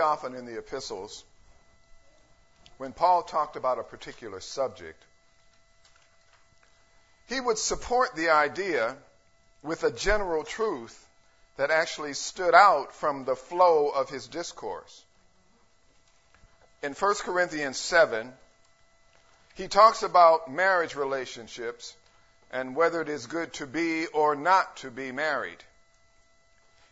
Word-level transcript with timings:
often 0.00 0.34
in 0.34 0.46
the 0.46 0.58
epistles, 0.58 1.24
when 2.78 2.92
Paul 2.92 3.22
talked 3.22 3.56
about 3.56 3.78
a 3.78 3.82
particular 3.82 4.40
subject, 4.40 5.02
he 7.28 7.40
would 7.40 7.58
support 7.58 8.14
the 8.14 8.30
idea 8.30 8.96
with 9.62 9.82
a 9.84 9.90
general 9.90 10.44
truth 10.44 11.06
that 11.56 11.70
actually 11.70 12.14
stood 12.14 12.54
out 12.54 12.94
from 12.94 13.24
the 13.24 13.36
flow 13.36 13.88
of 13.88 14.08
his 14.08 14.28
discourse. 14.28 15.04
In 16.82 16.92
1 16.92 17.14
Corinthians 17.24 17.76
7, 17.76 18.32
he 19.54 19.66
talks 19.66 20.04
about 20.04 20.50
marriage 20.50 20.94
relationships 20.94 21.96
and 22.52 22.76
whether 22.76 23.02
it 23.02 23.08
is 23.08 23.26
good 23.26 23.52
to 23.54 23.66
be 23.66 24.06
or 24.06 24.36
not 24.36 24.76
to 24.78 24.90
be 24.90 25.10
married. 25.10 25.58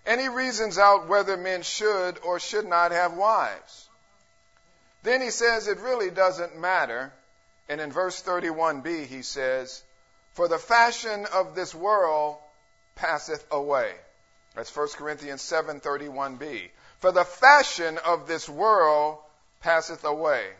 And 0.06 0.20
he 0.20 0.28
reasons 0.28 0.78
out 0.78 1.09
whether 1.09 1.37
men 1.37 1.62
should 1.62 2.19
or 2.23 2.38
should 2.38 2.66
not 2.66 2.92
have 2.92 3.14
wives. 3.14 3.88
Then 5.02 5.20
he 5.20 5.30
says 5.30 5.66
it 5.66 5.78
really 5.80 6.10
doesn't 6.10 6.59
matter. 6.59 7.12
And 7.69 7.80
in 7.80 7.91
verse 7.91 8.23
31b, 8.23 9.06
he 9.06 9.23
says, 9.23 9.83
For 10.33 10.47
the 10.47 10.59
fashion 10.59 11.27
of 11.33 11.55
this 11.55 11.74
world 11.74 12.38
passeth 12.95 13.45
away. 13.50 13.92
That's 14.55 14.74
1 14.74 14.88
Corinthians 14.97 15.42
7:31b. 15.42 16.70
For 17.00 17.12
the 17.12 17.25
fashion 17.25 17.98
of 17.98 18.27
this 18.27 18.48
world 18.48 19.19
passeth 19.61 20.05
away. 20.05 20.50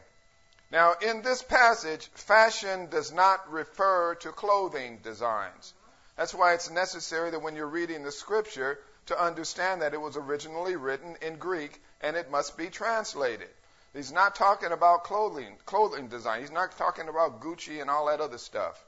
Now, 0.70 0.95
in 1.01 1.23
this 1.23 1.42
passage, 1.42 2.10
fashion 2.15 2.87
does 2.87 3.10
not 3.12 3.51
refer 3.51 4.16
to 4.16 4.32
clothing 4.32 4.98
designs. 4.98 5.73
That's 6.16 6.34
why 6.34 6.54
it's 6.54 6.70
necessary 6.70 7.30
that 7.30 7.40
when 7.40 7.56
you're 7.56 7.66
reading 7.66 8.02
the 8.02 8.12
scripture 8.12 8.78
to 9.06 9.23
understand 9.23 9.83
that 9.83 9.95
it 9.95 10.01
was 10.01 10.16
originally 10.16 10.76
written 10.76 11.16
in 11.23 11.37
Greek 11.37 11.80
and 12.01 12.16
it 12.16 12.30
must 12.30 12.57
be 12.57 12.68
translated. 12.68 13.48
He's 13.95 14.13
not 14.13 14.35
talking 14.35 14.73
about 14.73 15.04
clothing, 15.04 15.57
clothing 15.65 16.09
design. 16.09 16.40
He's 16.40 16.51
not 16.51 16.76
talking 16.76 17.09
about 17.09 17.40
Gucci 17.40 17.80
and 17.80 17.88
all 17.88 18.07
that 18.07 18.21
other 18.21 18.38
stuff. 18.38 18.82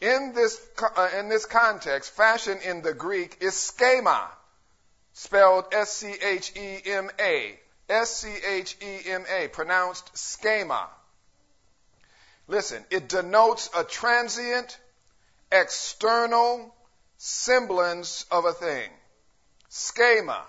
In 0.00 0.32
this, 0.34 0.60
uh, 0.96 1.10
in 1.18 1.28
this 1.28 1.46
context, 1.46 2.12
fashion 2.12 2.58
in 2.64 2.82
the 2.82 2.94
Greek 2.94 3.36
is 3.40 3.54
schema, 3.54 4.28
spelled 5.12 5.66
S-C-H-E-M-A. 5.72 7.58
S-C-H-E-M-A, 7.88 9.48
pronounced 9.48 10.16
schema. 10.16 10.88
Listen, 12.48 12.84
it 12.90 13.08
denotes 13.08 13.68
a 13.76 13.84
transient, 13.84 14.78
external 15.52 16.74
semblance 17.18 18.24
of 18.30 18.44
a 18.44 18.52
thing. 18.52 18.88
Schema, 19.70 20.44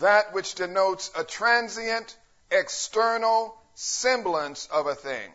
that 0.00 0.34
which 0.34 0.54
denotes 0.54 1.10
a 1.16 1.24
transient, 1.24 2.16
external 2.50 3.56
semblance 3.74 4.66
of 4.66 4.86
a 4.86 4.94
thing. 4.94 5.32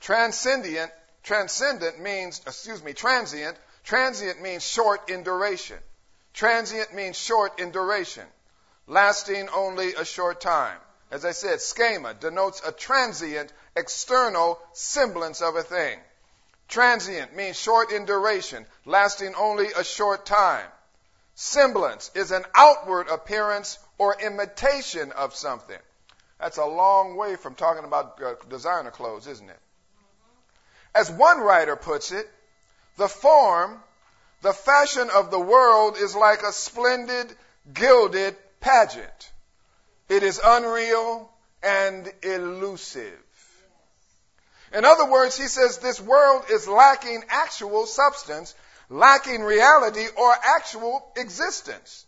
Transcendent 0.00 0.92
Transcendent 1.26 1.98
means, 1.98 2.40
excuse 2.46 2.84
me, 2.84 2.92
transient. 2.92 3.58
Transient 3.82 4.40
means 4.40 4.64
short 4.64 5.10
in 5.10 5.24
duration. 5.24 5.78
Transient 6.32 6.94
means 6.94 7.18
short 7.18 7.58
in 7.58 7.72
duration, 7.72 8.22
lasting 8.86 9.48
only 9.48 9.94
a 9.94 10.04
short 10.04 10.40
time. 10.40 10.78
As 11.10 11.24
I 11.24 11.32
said, 11.32 11.60
schema 11.60 12.14
denotes 12.14 12.62
a 12.64 12.70
transient, 12.70 13.52
external 13.74 14.60
semblance 14.72 15.42
of 15.42 15.56
a 15.56 15.64
thing. 15.64 15.98
Transient 16.68 17.34
means 17.34 17.58
short 17.58 17.90
in 17.90 18.04
duration, 18.04 18.64
lasting 18.84 19.34
only 19.34 19.66
a 19.76 19.82
short 19.82 20.26
time. 20.26 20.68
Semblance 21.36 22.10
is 22.14 22.30
an 22.30 22.44
outward 22.54 23.08
appearance 23.08 23.78
or 23.98 24.18
imitation 24.20 25.12
of 25.12 25.36
something. 25.36 25.78
That's 26.40 26.56
a 26.56 26.64
long 26.64 27.14
way 27.16 27.36
from 27.36 27.54
talking 27.54 27.84
about 27.84 28.20
uh, 28.22 28.34
designer 28.48 28.90
clothes, 28.90 29.26
isn't 29.26 29.48
it? 29.48 29.60
As 30.94 31.10
one 31.10 31.40
writer 31.40 31.76
puts 31.76 32.10
it, 32.10 32.26
the 32.96 33.08
form, 33.08 33.82
the 34.40 34.54
fashion 34.54 35.10
of 35.14 35.30
the 35.30 35.38
world 35.38 35.98
is 35.98 36.16
like 36.16 36.42
a 36.42 36.52
splendid 36.52 37.30
gilded 37.72 38.34
pageant. 38.60 39.32
It 40.08 40.22
is 40.22 40.40
unreal 40.42 41.30
and 41.62 42.10
elusive. 42.22 43.20
In 44.72 44.86
other 44.86 45.04
words, 45.04 45.36
he 45.36 45.48
says 45.48 45.78
this 45.78 46.00
world 46.00 46.44
is 46.50 46.66
lacking 46.66 47.24
actual 47.28 47.84
substance, 47.86 48.54
lacking 48.88 49.42
reality 49.42 50.06
or 50.16 50.34
actual 50.56 51.06
existence. 51.16 52.06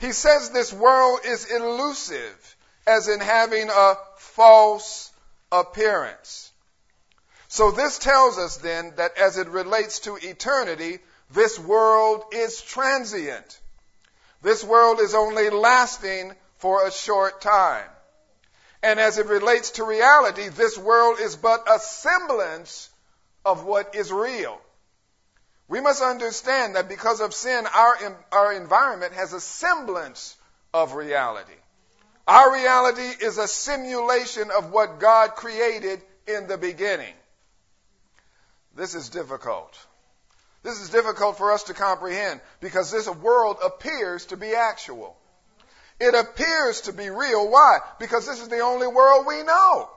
He 0.00 0.12
says 0.12 0.50
this 0.50 0.72
world 0.72 1.20
is 1.24 1.50
elusive, 1.50 2.56
as 2.86 3.08
in 3.08 3.20
having 3.20 3.68
a 3.68 3.94
false 4.16 5.12
appearance. 5.50 6.52
So 7.48 7.70
this 7.70 7.98
tells 7.98 8.38
us 8.38 8.58
then 8.58 8.92
that 8.96 9.16
as 9.18 9.38
it 9.38 9.48
relates 9.48 10.00
to 10.00 10.16
eternity, 10.16 10.98
this 11.30 11.58
world 11.58 12.24
is 12.32 12.60
transient. 12.62 13.58
This 14.42 14.62
world 14.62 15.00
is 15.00 15.14
only 15.14 15.50
lasting 15.50 16.32
for 16.58 16.86
a 16.86 16.92
short 16.92 17.40
time. 17.40 17.88
And 18.82 19.00
as 19.00 19.18
it 19.18 19.26
relates 19.26 19.72
to 19.72 19.84
reality, 19.84 20.48
this 20.48 20.78
world 20.78 21.18
is 21.20 21.34
but 21.34 21.64
a 21.68 21.80
semblance 21.80 22.90
of 23.44 23.64
what 23.64 23.94
is 23.94 24.12
real. 24.12 24.60
We 25.68 25.80
must 25.82 26.02
understand 26.02 26.76
that 26.76 26.88
because 26.88 27.20
of 27.20 27.34
sin, 27.34 27.66
our, 27.66 28.18
our 28.32 28.52
environment 28.54 29.12
has 29.12 29.34
a 29.34 29.40
semblance 29.40 30.34
of 30.72 30.94
reality. 30.94 31.52
Our 32.26 32.52
reality 32.52 33.02
is 33.02 33.38
a 33.38 33.46
simulation 33.46 34.50
of 34.50 34.70
what 34.70 34.98
God 34.98 35.34
created 35.34 36.00
in 36.26 36.46
the 36.46 36.58
beginning. 36.58 37.14
This 38.74 38.94
is 38.94 39.10
difficult. 39.10 39.78
This 40.62 40.80
is 40.80 40.90
difficult 40.90 41.36
for 41.38 41.52
us 41.52 41.64
to 41.64 41.74
comprehend 41.74 42.40
because 42.60 42.90
this 42.90 43.08
world 43.08 43.58
appears 43.64 44.26
to 44.26 44.36
be 44.36 44.54
actual. 44.54 45.16
It 46.00 46.14
appears 46.14 46.82
to 46.82 46.92
be 46.92 47.10
real. 47.10 47.50
Why? 47.50 47.78
Because 47.98 48.26
this 48.26 48.40
is 48.40 48.48
the 48.48 48.60
only 48.60 48.86
world 48.86 49.26
we 49.26 49.42
know. 49.42 49.90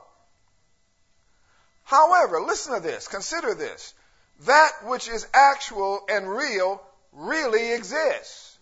However, 1.84 2.42
listen 2.42 2.74
to 2.74 2.80
this. 2.80 3.08
Consider 3.08 3.54
this. 3.54 3.94
That 4.46 4.72
which 4.84 5.08
is 5.08 5.28
actual 5.34 6.04
and 6.10 6.30
real 6.30 6.82
really 7.12 7.74
exists. 7.74 8.58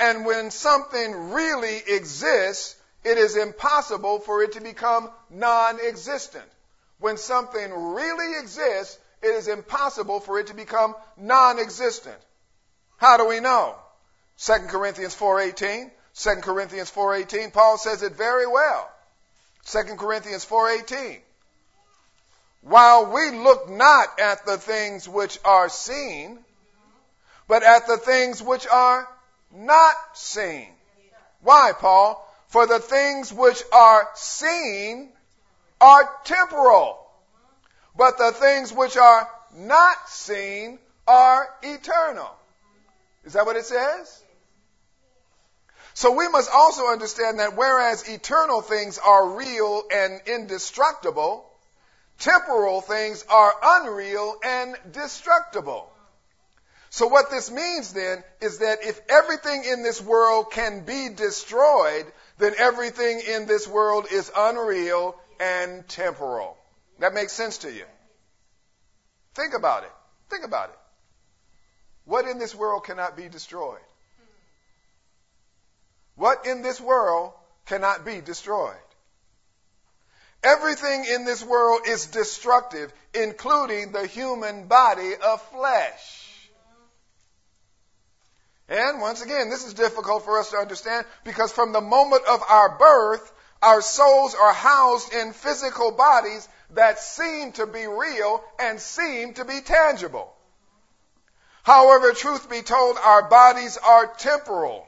And 0.00 0.26
when 0.26 0.50
something 0.50 1.30
really 1.32 1.76
exists, 1.76 2.76
it 3.04 3.18
is 3.18 3.36
impossible 3.36 4.20
for 4.20 4.42
it 4.42 4.52
to 4.52 4.60
become 4.60 5.10
non-existent. 5.30 6.44
When 6.98 7.16
something 7.16 7.72
really 7.94 8.38
exists, 8.38 8.98
it 9.22 9.28
is 9.28 9.48
impossible 9.48 10.20
for 10.20 10.38
it 10.38 10.48
to 10.48 10.54
become 10.54 10.94
non-existent. 11.16 12.18
How 12.98 13.16
do 13.16 13.26
we 13.26 13.40
know? 13.40 13.76
2 14.38 14.52
Corinthians 14.68 15.14
4:18. 15.14 15.90
2 16.14 16.42
Corinthians 16.42 16.90
4:18, 16.90 17.52
Paul 17.52 17.78
says 17.78 18.02
it 18.02 18.12
very 18.12 18.46
well. 18.46 18.90
2 19.66 19.96
Corinthians 19.96 20.44
4:18. 20.44 21.22
While 22.60 23.12
we 23.12 23.30
look 23.30 23.70
not 23.70 24.18
at 24.20 24.44
the 24.44 24.58
things 24.58 25.08
which 25.08 25.38
are 25.44 25.68
seen, 25.68 26.38
but 27.46 27.62
at 27.62 27.86
the 27.86 27.96
things 27.96 28.42
which 28.42 28.66
are 28.66 29.08
not 29.52 29.94
seen. 30.14 30.68
Why, 31.40 31.72
Paul? 31.78 32.24
For 32.48 32.66
the 32.66 32.78
things 32.78 33.32
which 33.32 33.62
are 33.72 34.08
seen 34.14 35.10
are 35.80 36.08
temporal, 36.24 36.98
but 37.96 38.18
the 38.18 38.32
things 38.32 38.72
which 38.72 38.96
are 38.96 39.28
not 39.56 40.08
seen 40.08 40.78
are 41.06 41.48
eternal. 41.62 42.30
Is 43.24 43.34
that 43.34 43.46
what 43.46 43.56
it 43.56 43.64
says? 43.64 44.22
So 45.94 46.12
we 46.12 46.28
must 46.28 46.50
also 46.54 46.86
understand 46.86 47.40
that 47.40 47.56
whereas 47.56 48.08
eternal 48.08 48.62
things 48.62 48.98
are 48.98 49.30
real 49.30 49.82
and 49.92 50.20
indestructible, 50.26 51.47
temporal 52.18 52.80
things 52.80 53.24
are 53.30 53.52
unreal 53.62 54.36
and 54.44 54.76
destructible. 54.92 55.90
So 56.90 57.06
what 57.06 57.30
this 57.30 57.50
means 57.50 57.92
then 57.92 58.24
is 58.40 58.58
that 58.58 58.78
if 58.82 59.00
everything 59.08 59.64
in 59.64 59.82
this 59.82 60.00
world 60.00 60.50
can 60.50 60.84
be 60.84 61.08
destroyed, 61.14 62.06
then 62.38 62.54
everything 62.56 63.20
in 63.20 63.46
this 63.46 63.68
world 63.68 64.06
is 64.10 64.32
unreal 64.34 65.14
and 65.38 65.86
temporal. 65.88 66.56
That 66.98 67.14
makes 67.14 67.32
sense 67.32 67.58
to 67.58 67.72
you. 67.72 67.84
Think 69.34 69.54
about 69.54 69.84
it. 69.84 69.92
Think 70.30 70.44
about 70.44 70.70
it. 70.70 70.78
What 72.04 72.26
in 72.26 72.38
this 72.38 72.54
world 72.54 72.84
cannot 72.84 73.16
be 73.16 73.28
destroyed? 73.28 73.80
What 76.16 76.46
in 76.46 76.62
this 76.62 76.80
world 76.80 77.32
cannot 77.66 78.04
be 78.04 78.20
destroyed? 78.20 78.74
Everything 80.42 81.04
in 81.04 81.24
this 81.24 81.42
world 81.42 81.82
is 81.86 82.06
destructive, 82.06 82.92
including 83.12 83.92
the 83.92 84.06
human 84.06 84.68
body 84.68 85.12
of 85.16 85.42
flesh. 85.50 86.28
And 88.68 89.00
once 89.00 89.22
again, 89.22 89.48
this 89.48 89.64
is 89.64 89.74
difficult 89.74 90.24
for 90.24 90.38
us 90.38 90.50
to 90.50 90.58
understand 90.58 91.06
because 91.24 91.50
from 91.52 91.72
the 91.72 91.80
moment 91.80 92.22
of 92.28 92.42
our 92.48 92.78
birth, 92.78 93.32
our 93.62 93.80
souls 93.80 94.34
are 94.34 94.52
housed 94.52 95.12
in 95.12 95.32
physical 95.32 95.90
bodies 95.90 96.46
that 96.74 96.98
seem 96.98 97.52
to 97.52 97.66
be 97.66 97.86
real 97.86 98.44
and 98.60 98.78
seem 98.78 99.34
to 99.34 99.44
be 99.44 99.60
tangible. 99.62 100.32
However, 101.62 102.12
truth 102.12 102.48
be 102.48 102.62
told, 102.62 102.96
our 102.98 103.28
bodies 103.28 103.78
are 103.78 104.06
temporal, 104.06 104.86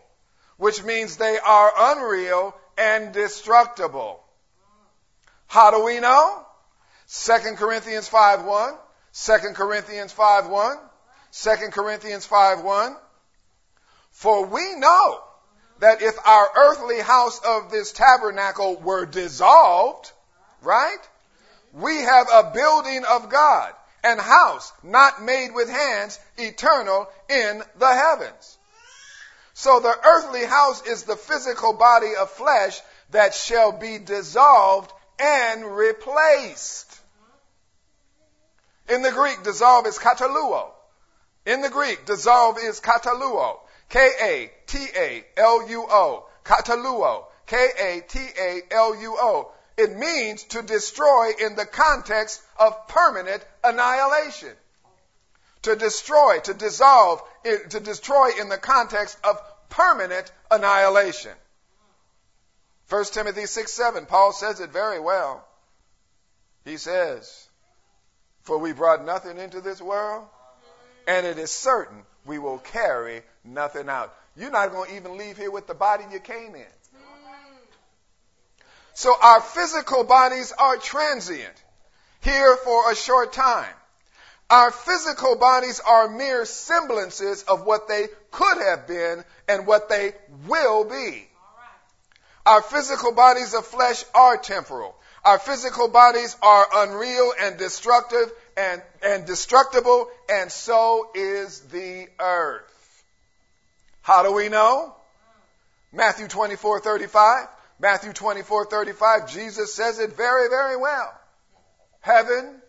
which 0.56 0.84
means 0.84 1.16
they 1.16 1.38
are 1.38 1.72
unreal 1.76 2.54
and 2.78 3.12
destructible. 3.12 4.22
How 5.50 5.72
do 5.72 5.82
we 5.82 5.98
know? 5.98 6.46
2 7.08 7.32
Corinthians 7.56 8.06
5 8.06 8.44
1. 8.44 8.74
2 9.12 9.32
Corinthians 9.54 10.12
5 10.12 10.48
1. 10.48 10.78
2 11.32 11.50
Corinthians 11.72 12.24
5 12.24 12.62
1. 12.62 12.96
For 14.12 14.46
we 14.46 14.76
know 14.76 15.20
that 15.80 16.02
if 16.02 16.14
our 16.24 16.48
earthly 16.56 17.00
house 17.00 17.40
of 17.44 17.72
this 17.72 17.90
tabernacle 17.90 18.76
were 18.76 19.06
dissolved, 19.06 20.12
right? 20.62 21.00
We 21.72 21.96
have 21.96 22.28
a 22.32 22.52
building 22.54 23.02
of 23.10 23.28
God, 23.28 23.72
an 24.04 24.18
house 24.18 24.72
not 24.84 25.20
made 25.20 25.52
with 25.52 25.68
hands, 25.68 26.20
eternal 26.38 27.08
in 27.28 27.60
the 27.76 27.92
heavens. 27.92 28.56
So 29.54 29.80
the 29.80 29.98
earthly 30.04 30.44
house 30.44 30.86
is 30.86 31.02
the 31.02 31.16
physical 31.16 31.72
body 31.72 32.12
of 32.16 32.30
flesh 32.30 32.80
that 33.10 33.34
shall 33.34 33.72
be 33.72 33.98
dissolved 33.98 34.92
and 35.20 35.76
replaced. 35.76 36.98
In 38.88 39.02
the 39.02 39.12
Greek, 39.12 39.44
dissolve 39.44 39.86
is 39.86 39.98
kataluo. 39.98 40.70
In 41.46 41.60
the 41.60 41.68
Greek, 41.68 42.06
dissolve 42.06 42.58
is 42.58 42.80
kataluo. 42.80 43.60
K-A-T-A-L-U-O. 43.90 44.66
Kataluo. 46.44 47.24
K-A-T-A-L-U-O. 47.46 49.52
It 49.76 49.96
means 49.96 50.42
to 50.44 50.62
destroy 50.62 51.32
in 51.40 51.56
the 51.56 51.66
context 51.66 52.40
of 52.58 52.88
permanent 52.88 53.44
annihilation. 53.64 54.54
To 55.62 55.74
destroy, 55.76 56.40
to 56.40 56.54
dissolve, 56.54 57.22
to 57.44 57.80
destroy 57.80 58.30
in 58.40 58.48
the 58.48 58.58
context 58.58 59.18
of 59.24 59.40
permanent 59.68 60.32
annihilation. 60.50 61.32
1 62.90 63.04
Timothy 63.06 63.46
6 63.46 63.72
7, 63.72 64.06
Paul 64.06 64.32
says 64.32 64.58
it 64.60 64.70
very 64.70 64.98
well. 64.98 65.46
He 66.64 66.76
says, 66.76 67.48
For 68.42 68.58
we 68.58 68.72
brought 68.72 69.04
nothing 69.04 69.38
into 69.38 69.60
this 69.60 69.80
world, 69.80 70.26
and 71.06 71.24
it 71.24 71.38
is 71.38 71.52
certain 71.52 72.02
we 72.26 72.40
will 72.40 72.58
carry 72.58 73.22
nothing 73.44 73.88
out. 73.88 74.12
You're 74.36 74.50
not 74.50 74.72
going 74.72 74.90
to 74.90 74.96
even 74.96 75.16
leave 75.16 75.36
here 75.36 75.52
with 75.52 75.68
the 75.68 75.74
body 75.74 76.04
you 76.12 76.18
came 76.18 76.56
in. 76.56 76.66
So 78.94 79.14
our 79.22 79.40
physical 79.40 80.02
bodies 80.02 80.52
are 80.58 80.76
transient, 80.76 81.54
here 82.22 82.56
for 82.56 82.90
a 82.90 82.96
short 82.96 83.32
time. 83.32 83.72
Our 84.50 84.72
physical 84.72 85.36
bodies 85.36 85.80
are 85.80 86.08
mere 86.08 86.44
semblances 86.44 87.44
of 87.44 87.64
what 87.64 87.86
they 87.86 88.08
could 88.32 88.58
have 88.58 88.88
been 88.88 89.24
and 89.48 89.64
what 89.64 89.88
they 89.88 90.12
will 90.48 90.84
be. 90.84 91.29
Our 92.50 92.62
physical 92.62 93.12
bodies 93.12 93.54
of 93.54 93.64
flesh 93.64 94.02
are 94.12 94.36
temporal. 94.36 94.96
Our 95.24 95.38
physical 95.38 95.86
bodies 95.86 96.36
are 96.42 96.66
unreal 96.78 97.32
and 97.40 97.56
destructive 97.56 98.28
and, 98.56 98.82
and 99.04 99.24
destructible, 99.24 100.08
and 100.28 100.50
so 100.50 101.12
is 101.14 101.60
the 101.60 102.08
earth. 102.18 103.04
How 104.02 104.24
do 104.24 104.32
we 104.32 104.48
know? 104.48 104.92
Matthew 105.92 106.26
24, 106.26 106.80
35. 106.80 107.46
Matthew 107.78 108.12
24, 108.12 108.66
35, 108.66 109.30
Jesus 109.30 109.72
says 109.72 110.00
it 110.00 110.16
very, 110.16 110.48
very 110.48 110.76
well. 110.76 111.14
Heaven 112.00 112.60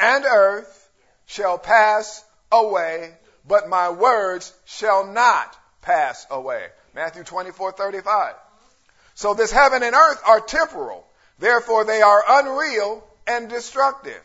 and 0.00 0.24
earth 0.24 0.90
shall 1.26 1.58
pass 1.58 2.24
away, 2.50 3.12
but 3.46 3.68
my 3.68 3.90
words 3.90 4.54
shall 4.64 5.06
not 5.06 5.54
pass 5.82 6.26
away. 6.30 6.68
Matthew 6.94 7.24
24, 7.24 7.72
35. 7.72 8.34
So 9.18 9.34
this 9.34 9.50
heaven 9.50 9.82
and 9.82 9.96
earth 9.96 10.22
are 10.24 10.40
temporal. 10.40 11.04
Therefore 11.40 11.84
they 11.84 12.02
are 12.02 12.22
unreal 12.24 13.02
and 13.26 13.48
destructive. 13.48 14.22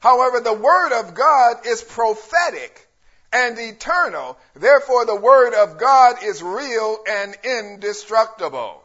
However, 0.00 0.40
the 0.40 0.54
word 0.54 0.98
of 0.98 1.12
God 1.12 1.66
is 1.66 1.82
prophetic 1.82 2.88
and 3.34 3.58
eternal. 3.58 4.38
Therefore 4.54 5.04
the 5.04 5.14
word 5.14 5.52
of 5.52 5.76
God 5.76 6.24
is 6.24 6.42
real 6.42 7.04
and 7.06 7.36
indestructible. 7.44 8.82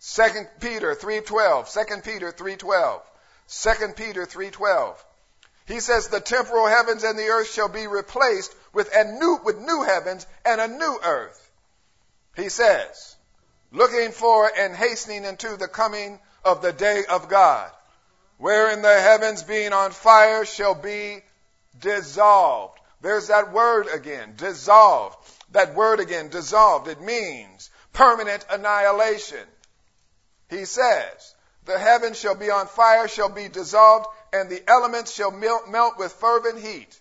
2 0.00 0.48
Peter 0.58 0.96
3:12, 0.96 1.72
2 1.72 2.00
Peter 2.02 2.32
3:12, 2.32 3.00
2 3.46 3.92
Peter 3.94 4.26
3:12. 4.26 4.96
He 5.66 5.78
says 5.78 6.08
the 6.08 6.18
temporal 6.18 6.66
heavens 6.66 7.04
and 7.04 7.16
the 7.16 7.28
earth 7.28 7.52
shall 7.52 7.68
be 7.68 7.86
replaced 7.86 8.52
with 8.72 8.92
a 8.92 9.04
new 9.04 9.38
with 9.44 9.58
new 9.58 9.84
heavens 9.84 10.26
and 10.44 10.60
a 10.60 10.66
new 10.66 10.98
earth. 11.04 11.40
He 12.34 12.48
says, 12.48 13.14
looking 13.72 14.12
for 14.12 14.50
and 14.56 14.74
hastening 14.74 15.24
into 15.24 15.56
the 15.56 15.68
coming 15.68 16.18
of 16.44 16.62
the 16.62 16.72
day 16.72 17.04
of 17.08 17.28
God, 17.28 17.70
wherein 18.38 18.82
the 18.82 19.00
heavens 19.00 19.42
being 19.42 19.72
on 19.72 19.90
fire 19.90 20.44
shall 20.44 20.74
be 20.74 21.22
dissolved. 21.78 22.78
There's 23.00 23.28
that 23.28 23.52
word 23.52 23.86
again, 23.92 24.34
dissolved. 24.36 25.16
That 25.52 25.74
word 25.74 26.00
again, 26.00 26.28
dissolved. 26.28 26.88
It 26.88 27.00
means 27.00 27.70
permanent 27.92 28.44
annihilation. 28.50 29.46
He 30.50 30.64
says, 30.64 31.34
The 31.64 31.78
heavens 31.78 32.18
shall 32.18 32.34
be 32.34 32.50
on 32.50 32.66
fire, 32.66 33.08
shall 33.08 33.28
be 33.28 33.48
dissolved, 33.48 34.06
and 34.32 34.50
the 34.50 34.62
elements 34.68 35.12
shall 35.12 35.30
melt 35.30 35.98
with 35.98 36.12
fervent 36.12 36.60
heat. 36.60 36.98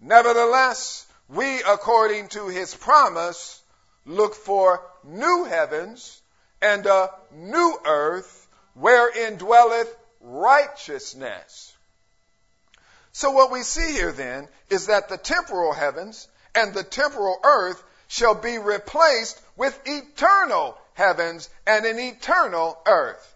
Nevertheless, 0.00 1.06
we, 1.28 1.62
according 1.62 2.28
to 2.28 2.48
his 2.48 2.74
promise, 2.74 3.61
look 4.06 4.34
for 4.34 4.82
new 5.04 5.44
heavens 5.44 6.20
and 6.60 6.86
a 6.86 7.10
new 7.32 7.78
earth 7.84 8.48
wherein 8.74 9.36
dwelleth 9.36 9.94
righteousness. 10.20 11.74
So 13.12 13.30
what 13.30 13.50
we 13.50 13.62
see 13.62 13.92
here 13.92 14.12
then 14.12 14.48
is 14.70 14.86
that 14.86 15.08
the 15.08 15.18
temporal 15.18 15.72
heavens 15.72 16.28
and 16.54 16.72
the 16.72 16.82
temporal 16.82 17.38
earth 17.44 17.82
shall 18.08 18.34
be 18.34 18.58
replaced 18.58 19.40
with 19.56 19.78
eternal 19.86 20.76
heavens 20.94 21.48
and 21.66 21.84
an 21.84 21.98
eternal 21.98 22.78
earth. 22.86 23.34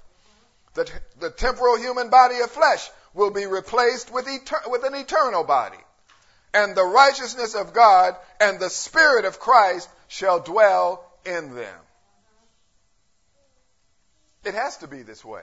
The, 0.75 0.91
the 1.21 1.31
temporal 1.31 1.79
human 1.79 2.11
body 2.11 2.41
of 2.41 2.51
flesh 2.51 2.91
will 3.15 3.31
be 3.31 3.47
replaced 3.47 4.13
with, 4.13 4.27
eter- 4.27 4.71
with 4.71 4.85
an 4.85 4.95
eternal 4.95 5.45
body. 5.45 5.79
And 6.57 6.75
the 6.75 6.85
righteousness 6.85 7.55
of 7.55 7.75
God 7.75 8.17
and 8.41 8.59
the 8.59 8.71
Spirit 8.71 9.27
of 9.27 9.39
Christ 9.39 9.91
shall 10.09 10.41
dwell 10.41 11.05
in 11.27 11.55
them. 11.55 11.79
It 14.43 14.55
has 14.55 14.79
to 14.79 14.87
be 14.87 15.03
this 15.03 15.23
way. 15.23 15.43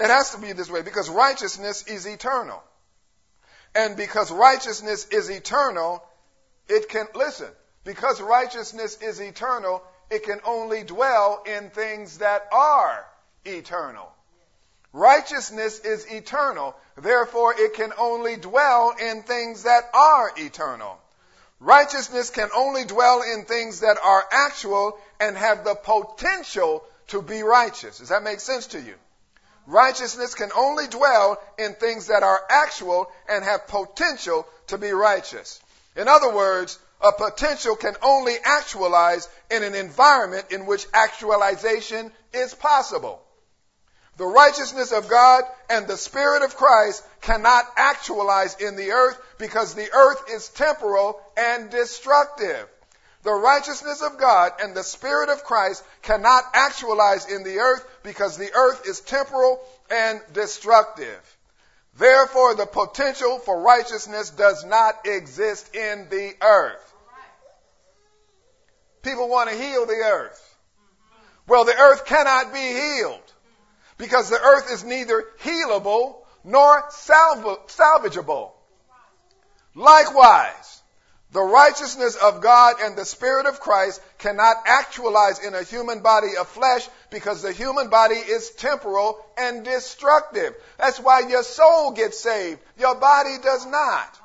It 0.00 0.06
has 0.06 0.30
to 0.30 0.40
be 0.40 0.54
this 0.54 0.70
way 0.70 0.80
because 0.80 1.10
righteousness 1.10 1.86
is 1.86 2.06
eternal. 2.06 2.62
And 3.74 3.98
because 3.98 4.32
righteousness 4.32 5.06
is 5.08 5.28
eternal, 5.28 6.02
it 6.68 6.88
can, 6.88 7.06
listen, 7.14 7.50
because 7.84 8.18
righteousness 8.18 8.96
is 9.02 9.20
eternal, 9.20 9.82
it 10.10 10.24
can 10.24 10.40
only 10.46 10.84
dwell 10.84 11.42
in 11.44 11.68
things 11.68 12.18
that 12.18 12.48
are 12.50 13.04
eternal. 13.44 14.10
Righteousness 14.92 15.78
is 15.78 16.06
eternal, 16.06 16.76
therefore 16.96 17.54
it 17.58 17.74
can 17.74 17.92
only 17.96 18.36
dwell 18.36 18.90
in 18.90 19.22
things 19.22 19.62
that 19.62 19.88
are 19.94 20.30
eternal. 20.36 20.98
Righteousness 21.60 22.28
can 22.28 22.50
only 22.54 22.84
dwell 22.84 23.22
in 23.22 23.44
things 23.44 23.80
that 23.80 23.96
are 24.02 24.28
actual 24.30 24.98
and 25.18 25.38
have 25.38 25.64
the 25.64 25.74
potential 25.74 26.84
to 27.08 27.22
be 27.22 27.42
righteous. 27.42 27.98
Does 27.98 28.10
that 28.10 28.22
make 28.22 28.40
sense 28.40 28.66
to 28.68 28.80
you? 28.80 28.94
Righteousness 29.66 30.34
can 30.34 30.50
only 30.54 30.88
dwell 30.88 31.40
in 31.56 31.74
things 31.74 32.08
that 32.08 32.22
are 32.22 32.42
actual 32.50 33.10
and 33.28 33.44
have 33.44 33.68
potential 33.68 34.46
to 34.66 34.76
be 34.76 34.92
righteous. 34.92 35.60
In 35.96 36.08
other 36.08 36.34
words, 36.34 36.78
a 37.00 37.12
potential 37.12 37.76
can 37.76 37.96
only 38.02 38.34
actualize 38.42 39.28
in 39.50 39.62
an 39.62 39.74
environment 39.74 40.46
in 40.50 40.66
which 40.66 40.86
actualization 40.92 42.12
is 42.32 42.54
possible. 42.54 43.22
The 44.18 44.26
righteousness 44.26 44.92
of 44.92 45.08
God 45.08 45.44
and 45.70 45.86
the 45.86 45.96
Spirit 45.96 46.42
of 46.42 46.56
Christ 46.56 47.02
cannot 47.22 47.64
actualize 47.76 48.56
in 48.56 48.76
the 48.76 48.92
earth 48.92 49.18
because 49.38 49.74
the 49.74 49.88
earth 49.92 50.24
is 50.30 50.48
temporal 50.50 51.20
and 51.36 51.70
destructive. 51.70 52.68
The 53.22 53.32
righteousness 53.32 54.02
of 54.02 54.18
God 54.18 54.52
and 54.60 54.74
the 54.74 54.82
Spirit 54.82 55.30
of 55.30 55.44
Christ 55.44 55.82
cannot 56.02 56.44
actualize 56.52 57.30
in 57.30 57.42
the 57.42 57.58
earth 57.58 57.86
because 58.02 58.36
the 58.36 58.52
earth 58.52 58.86
is 58.86 59.00
temporal 59.00 59.60
and 59.90 60.20
destructive. 60.32 61.36
Therefore, 61.96 62.54
the 62.54 62.66
potential 62.66 63.38
for 63.38 63.60
righteousness 63.60 64.30
does 64.30 64.64
not 64.64 65.06
exist 65.06 65.74
in 65.74 66.08
the 66.10 66.34
earth. 66.42 66.92
People 69.02 69.28
want 69.28 69.50
to 69.50 69.56
heal 69.56 69.86
the 69.86 69.92
earth. 69.92 70.56
Well, 71.46 71.64
the 71.64 71.78
earth 71.78 72.04
cannot 72.06 72.52
be 72.52 72.60
healed 72.60 73.31
because 74.02 74.28
the 74.28 74.40
earth 74.40 74.68
is 74.72 74.82
neither 74.82 75.24
healable 75.44 76.16
nor 76.42 76.82
salvageable. 76.90 78.50
Likewise, 79.76 80.82
the 81.30 81.40
righteousness 81.40 82.16
of 82.16 82.40
God 82.40 82.80
and 82.82 82.98
the 82.98 83.04
Spirit 83.04 83.46
of 83.46 83.60
Christ 83.60 84.02
cannot 84.18 84.56
actualize 84.66 85.38
in 85.38 85.54
a 85.54 85.62
human 85.62 86.02
body 86.02 86.36
of 86.36 86.48
flesh 86.48 86.88
because 87.10 87.42
the 87.42 87.52
human 87.52 87.90
body 87.90 88.16
is 88.16 88.50
temporal 88.50 89.24
and 89.38 89.64
destructive. 89.64 90.52
That's 90.78 90.98
why 90.98 91.20
your 91.20 91.44
soul 91.44 91.92
gets 91.92 92.18
saved. 92.18 92.58
Your 92.80 92.96
body 92.96 93.36
does 93.40 93.64
not. 93.66 94.18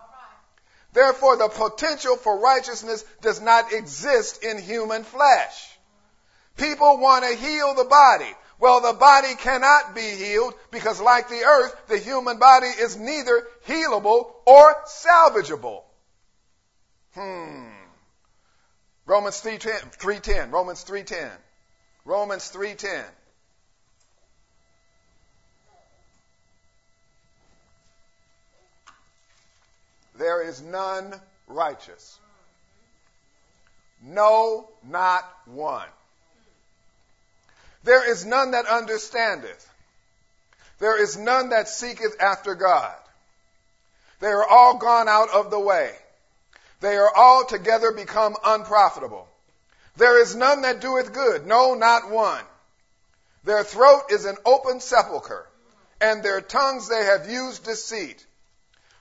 Therefore, 0.93 1.37
the 1.37 1.49
potential 1.49 2.17
for 2.17 2.39
righteousness 2.39 3.05
does 3.21 3.41
not 3.41 3.71
exist 3.71 4.43
in 4.43 4.57
human 4.57 5.03
flesh. 5.03 5.77
People 6.57 6.97
want 6.97 7.25
to 7.25 7.35
heal 7.37 7.75
the 7.75 7.83
body. 7.83 8.33
Well, 8.59 8.81
the 8.81 8.93
body 8.93 9.35
cannot 9.35 9.93
be 9.93 10.01
healed 10.01 10.53
because 10.71 10.99
like 10.99 11.29
the 11.29 11.43
earth, 11.43 11.87
the 11.87 11.99
human 11.99 12.39
body 12.39 12.67
is 12.67 12.97
neither 12.97 13.47
healable 13.67 14.33
or 14.45 14.75
salvageable. 14.85 15.83
Hmm. 17.13 17.67
Romans 19.05 19.41
3.10, 19.41 20.51
Romans 20.51 20.83
3.10, 20.83 21.29
Romans 22.03 22.51
3.10. 22.51 23.03
There 30.17 30.41
is 30.41 30.61
none 30.61 31.13
righteous. 31.47 32.19
No, 34.01 34.69
not 34.83 35.23
one. 35.45 35.87
There 37.83 38.09
is 38.09 38.25
none 38.25 38.51
that 38.51 38.65
understandeth. 38.67 39.69
There 40.79 41.01
is 41.01 41.17
none 41.17 41.49
that 41.49 41.69
seeketh 41.69 42.21
after 42.21 42.55
God. 42.55 42.95
They 44.19 44.27
are 44.27 44.47
all 44.47 44.77
gone 44.77 45.07
out 45.07 45.29
of 45.29 45.51
the 45.51 45.59
way. 45.59 45.95
They 46.79 46.95
are 46.95 47.13
all 47.15 47.45
together 47.45 47.91
become 47.91 48.35
unprofitable. 48.43 49.27
There 49.95 50.21
is 50.21 50.35
none 50.35 50.61
that 50.61 50.79
doeth 50.79 51.13
good, 51.13 51.47
no, 51.47 51.73
not 51.73 52.09
one. 52.09 52.43
Their 53.43 53.63
throat 53.63 54.03
is 54.11 54.25
an 54.25 54.37
open 54.45 54.79
sepulchre, 54.79 55.47
and 55.99 56.21
their 56.21 56.41
tongues 56.41 56.87
they 56.87 57.05
have 57.05 57.29
used 57.29 57.63
deceit. 57.63 58.23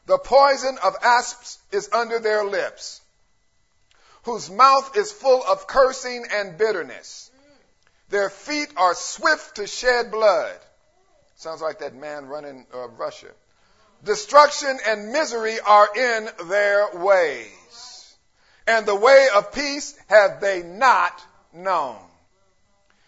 The 0.06 0.18
poison 0.18 0.78
of 0.83 0.97
asps 1.02 1.59
is 1.73 1.90
under 1.92 2.18
their 2.18 2.45
lips, 2.45 3.00
whose 4.23 4.49
mouth 4.49 4.97
is 4.97 5.12
full 5.12 5.42
of 5.45 5.66
cursing 5.66 6.26
and 6.30 6.56
bitterness. 6.56 7.30
Their 8.09 8.31
feet 8.31 8.73
are 8.77 8.95
swift 8.95 9.57
to 9.57 9.67
shed 9.67 10.11
blood. 10.11 10.57
Sounds 11.37 11.61
like 11.61 11.81
that 11.81 11.95
man 11.95 12.27
running 12.27 12.67
uh, 12.73 12.89
Russia. 12.89 13.31
Destruction 14.05 14.79
and 14.87 15.13
misery 15.13 15.59
are 15.61 15.89
in 15.97 16.29
their 16.49 16.89
ways. 16.95 18.17
And 18.67 18.87
the 18.87 18.95
way 18.95 19.29
of 19.35 19.53
peace 19.53 19.97
have 20.09 20.41
they 20.41 20.63
not 20.63 21.23
known. 21.53 21.99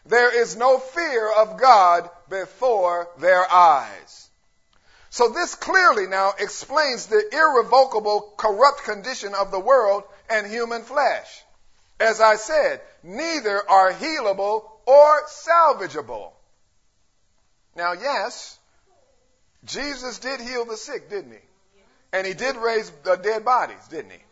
There 0.07 0.35
is 0.40 0.57
no 0.57 0.78
fear 0.78 1.31
of 1.31 1.59
God 1.59 2.09
before 2.28 3.09
their 3.19 3.50
eyes. 3.50 4.31
So 5.11 5.28
this 5.28 5.55
clearly 5.55 6.07
now 6.07 6.35
explains 6.38 7.07
the 7.07 7.23
irrevocable 7.33 8.35
corrupt 8.37 8.85
condition 8.85 9.35
of 9.35 9.50
the 9.50 9.61
world 9.61 10.05
and 10.31 10.47
human 10.47 10.83
flesh. 10.83 11.43
As 12.00 12.21
I 12.21 12.37
said, 12.37 12.81
neither 13.02 13.69
are 13.69 13.93
healable 13.93 14.64
or 14.88 15.26
salvageable. 15.26 16.33
Now, 17.76 17.92
yes, 17.92 18.59
Jesus 19.64 20.18
did 20.18 20.40
heal 20.40 20.64
the 20.64 20.78
sick, 20.78 21.11
didn't 21.11 21.33
he? 21.33 21.38
And 22.14 22.26
he 22.26 22.33
did 22.33 22.57
raise 22.57 22.90
the 23.04 23.16
dead 23.16 23.45
bodies, 23.45 23.87
didn't 23.90 24.12
he? 24.12 24.23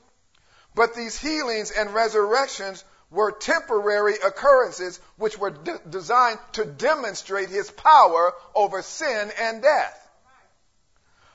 But 0.75 0.95
these 0.95 1.19
healings 1.19 1.71
and 1.71 1.93
resurrections 1.93 2.83
were 3.11 3.33
temporary 3.33 4.15
occurrences 4.15 4.99
which 5.19 5.37
were 5.39 5.51
de- 5.51 5.81
designed 5.91 6.39
to 6.53 6.65
demonstrate 6.65 7.51
his 7.51 7.71
power 7.71 8.33
over 8.55 8.81
sin 8.81 9.31
and 9.39 9.61
death. 9.61 10.11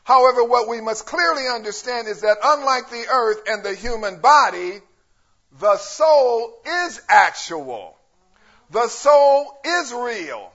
However, 0.04 0.44
what 0.44 0.68
we 0.68 0.82
must 0.82 1.06
clearly 1.06 1.48
understand 1.48 2.08
is 2.08 2.22
that 2.22 2.38
unlike 2.44 2.90
the 2.90 3.06
earth 3.08 3.44
and 3.48 3.64
the 3.64 3.76
human 3.76 4.20
body, 4.20 4.82
the 5.60 5.78
soul 5.78 6.60
is 6.66 7.00
actual. 7.08 8.01
The 8.72 8.88
soul 8.88 9.60
is 9.66 9.94
real. 9.94 10.52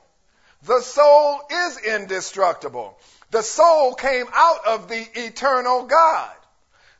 The 0.63 0.81
soul 0.81 1.41
is 1.51 1.79
indestructible. 1.79 2.99
The 3.31 3.43
soul 3.43 3.95
came 3.95 4.27
out 4.33 4.67
of 4.67 4.89
the 4.89 5.07
eternal 5.15 5.85
God. 5.85 6.33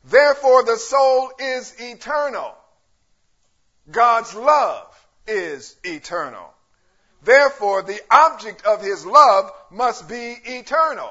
Therefore, 0.05 0.63
the 0.63 0.77
soul 0.77 1.31
is 1.39 1.73
eternal. 1.79 2.53
God's 3.89 4.35
love 4.35 4.87
is 5.27 5.75
eternal. 5.83 6.53
Therefore, 7.23 7.81
the 7.81 7.99
object 8.11 8.65
of 8.65 8.81
his 8.81 9.05
love 9.05 9.51
must 9.71 10.07
be 10.07 10.37
eternal. 10.45 11.09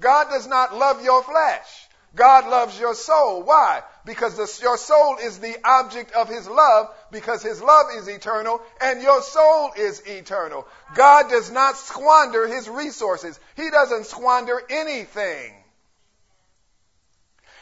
God 0.00 0.30
does 0.30 0.46
not 0.46 0.74
love 0.74 1.04
your 1.04 1.22
flesh. 1.22 1.88
God 2.14 2.48
loves 2.48 2.78
your 2.78 2.94
soul. 2.94 3.42
Why? 3.42 3.82
Because 4.04 4.36
the, 4.36 4.62
your 4.62 4.76
soul 4.76 5.16
is 5.22 5.38
the 5.38 5.56
object 5.64 6.12
of 6.12 6.28
His 6.28 6.46
love, 6.46 6.94
because 7.10 7.42
His 7.42 7.62
love 7.62 7.86
is 7.96 8.06
eternal, 8.06 8.60
and 8.80 9.02
your 9.02 9.22
soul 9.22 9.70
is 9.76 10.02
eternal. 10.06 10.66
God 10.94 11.30
does 11.30 11.50
not 11.50 11.76
squander 11.76 12.46
His 12.46 12.68
resources. 12.68 13.38
He 13.56 13.70
doesn't 13.70 14.06
squander 14.06 14.60
anything. 14.68 15.54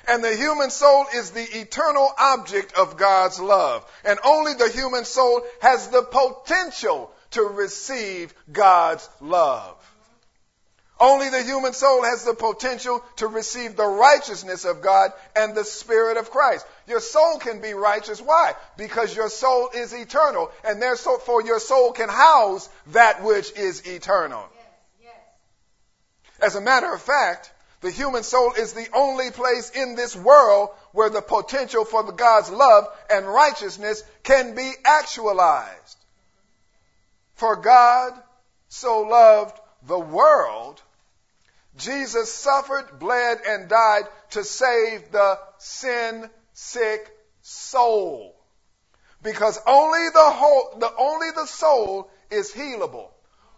And 0.09 0.25
the 0.25 0.35
human 0.35 0.71
soul 0.71 1.07
is 1.15 1.31
the 1.31 1.61
eternal 1.61 2.09
object 2.19 2.75
of 2.75 2.97
God's 2.97 3.39
love. 3.39 3.89
And 4.05 4.19
only 4.25 4.55
the 4.55 4.69
human 4.69 5.05
soul 5.05 5.43
has 5.61 5.89
the 5.89 6.03
potential 6.03 7.13
to 7.33 7.43
receive 7.43 8.35
God's 8.51 9.09
love. 9.21 9.77
Only 11.03 11.31
the 11.31 11.43
human 11.43 11.73
soul 11.73 12.05
has 12.05 12.23
the 12.23 12.33
potential 12.33 13.03
to 13.17 13.27
receive 13.27 13.75
the 13.75 13.85
righteousness 13.85 14.65
of 14.65 14.83
God 14.83 15.13
and 15.35 15.53
the 15.53 15.65
Spirit 15.65 16.17
of 16.17 16.31
Christ. 16.31 16.65
Your 16.87 17.01
soul 17.01 17.41
can 17.41 17.61
be 17.61 17.75
righteous. 17.75 18.21
Why? 18.21 18.55
Because 18.77 19.17
your 19.17 19.29
soul 19.29 19.71
is 19.75 19.93
eternal, 19.93 20.53
and 20.65 20.81
therefore 20.81 21.43
your 21.43 21.59
soul 21.59 21.91
can 21.91 22.09
house 22.09 22.69
that 22.93 23.25
which 23.25 23.51
is 23.59 23.85
eternal. 23.85 24.49
As 26.41 26.55
a 26.55 26.61
matter 26.61 26.95
of 26.95 27.03
fact, 27.03 27.51
the 27.81 27.91
human 27.91 28.23
soul 28.23 28.53
is 28.57 28.73
the 28.73 28.87
only 28.95 29.33
place 29.33 29.71
in 29.71 29.97
this 29.97 30.15
world 30.15 30.69
where 30.93 31.11
the 31.11 31.21
potential 31.21 31.85
for 31.85 32.13
God's 32.13 32.51
love 32.51 32.87
and 33.11 33.27
righteousness 33.27 34.05
can 34.23 34.55
be 34.55 34.71
actualized. 34.85 35.99
For 37.35 37.57
God 37.57 38.13
so 38.69 39.01
loved 39.01 39.59
the 39.89 39.99
world 39.99 40.81
Jesus 41.76 42.33
suffered, 42.33 42.99
bled, 42.99 43.38
and 43.47 43.69
died 43.69 44.05
to 44.31 44.45
save 44.45 45.11
the 45.11 45.38
sin 45.59 46.29
sick 46.52 47.11
soul. 47.41 48.37
Because 49.23 49.59
only 49.67 50.09
the 50.12 50.31
whole, 50.31 50.76
the, 50.79 50.93
only 50.99 51.31
the 51.35 51.47
soul 51.47 52.11
is 52.31 52.52
healable. 52.52 53.09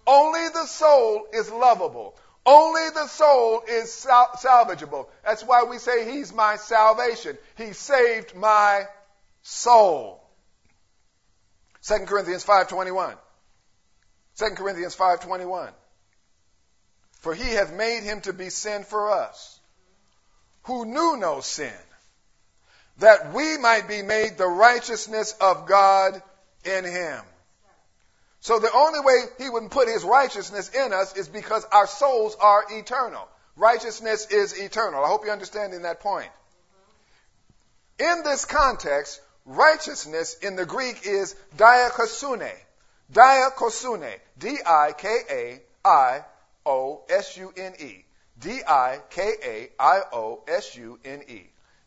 Only 0.07 0.49
the 0.53 0.67
soul 0.67 1.27
is 1.33 1.51
lovable. 1.51 2.17
Only 2.47 2.91
the 2.93 3.07
soul 3.07 3.63
is 3.67 3.91
sal- 3.93 4.33
salvageable. 4.37 5.09
That's 5.25 5.43
why 5.43 5.65
we 5.65 5.79
say 5.79 6.11
he's 6.11 6.33
my 6.33 6.57
salvation. 6.57 7.39
He 7.57 7.73
saved 7.73 8.35
my 8.35 8.87
soul. 9.43 10.23
2 11.83 12.07
Corinthians 12.07 12.45
5:21. 12.45 13.17
2 14.37 14.45
Corinthians 14.57 14.95
5:21. 14.95 15.73
For 17.25 17.35
he 17.35 17.53
hath 17.53 17.73
made 17.73 18.03
him 18.03 18.21
to 18.21 18.35
be 18.35 18.51
sin 18.51 18.85
for 18.85 19.11
us, 19.11 19.59
who 20.65 20.85
knew 20.85 21.17
no 21.17 21.41
sin, 21.41 21.73
that 22.99 23.33
we 23.33 23.57
might 23.57 23.89
be 23.89 24.03
made 24.03 24.37
the 24.37 24.47
righteousness 24.47 25.35
of 25.41 25.65
God 25.65 26.23
in 26.67 26.85
him. 26.85 27.23
So 28.41 28.59
the 28.59 28.71
only 28.71 29.01
way 29.01 29.23
he 29.39 29.49
would 29.49 29.71
put 29.71 29.89
his 29.89 30.05
righteousness 30.05 30.69
in 30.69 30.93
us 30.93 31.17
is 31.17 31.27
because 31.27 31.65
our 31.73 31.87
souls 31.87 32.37
are 32.39 32.67
eternal. 32.71 33.27
Righteousness 33.57 34.27
is 34.31 34.61
eternal. 34.61 35.03
I 35.03 35.09
hope 35.09 35.25
you're 35.25 35.33
understanding 35.33 35.81
that 35.83 36.01
point. 36.01 36.29
In 37.99 38.23
this 38.23 38.45
context, 38.45 39.19
righteousness 39.47 40.37
in 40.43 40.57
the 40.57 40.67
Greek 40.67 41.07
is 41.07 41.35
dikaiosune. 41.57 42.53
Dikaiosune. 43.15 44.13
D-I-K-A-I 44.39 46.25
O 46.67 47.03
S 47.09 47.37
U 47.37 47.53
N 47.57 47.75
E. 47.79 48.05
D 48.39 48.61
I 48.67 49.01
K 49.11 49.33
A 49.43 49.69
I 49.79 50.01
O 50.13 50.43
S 50.49 50.77
U 50.77 50.99
N 51.05 51.23
E. 51.29 51.43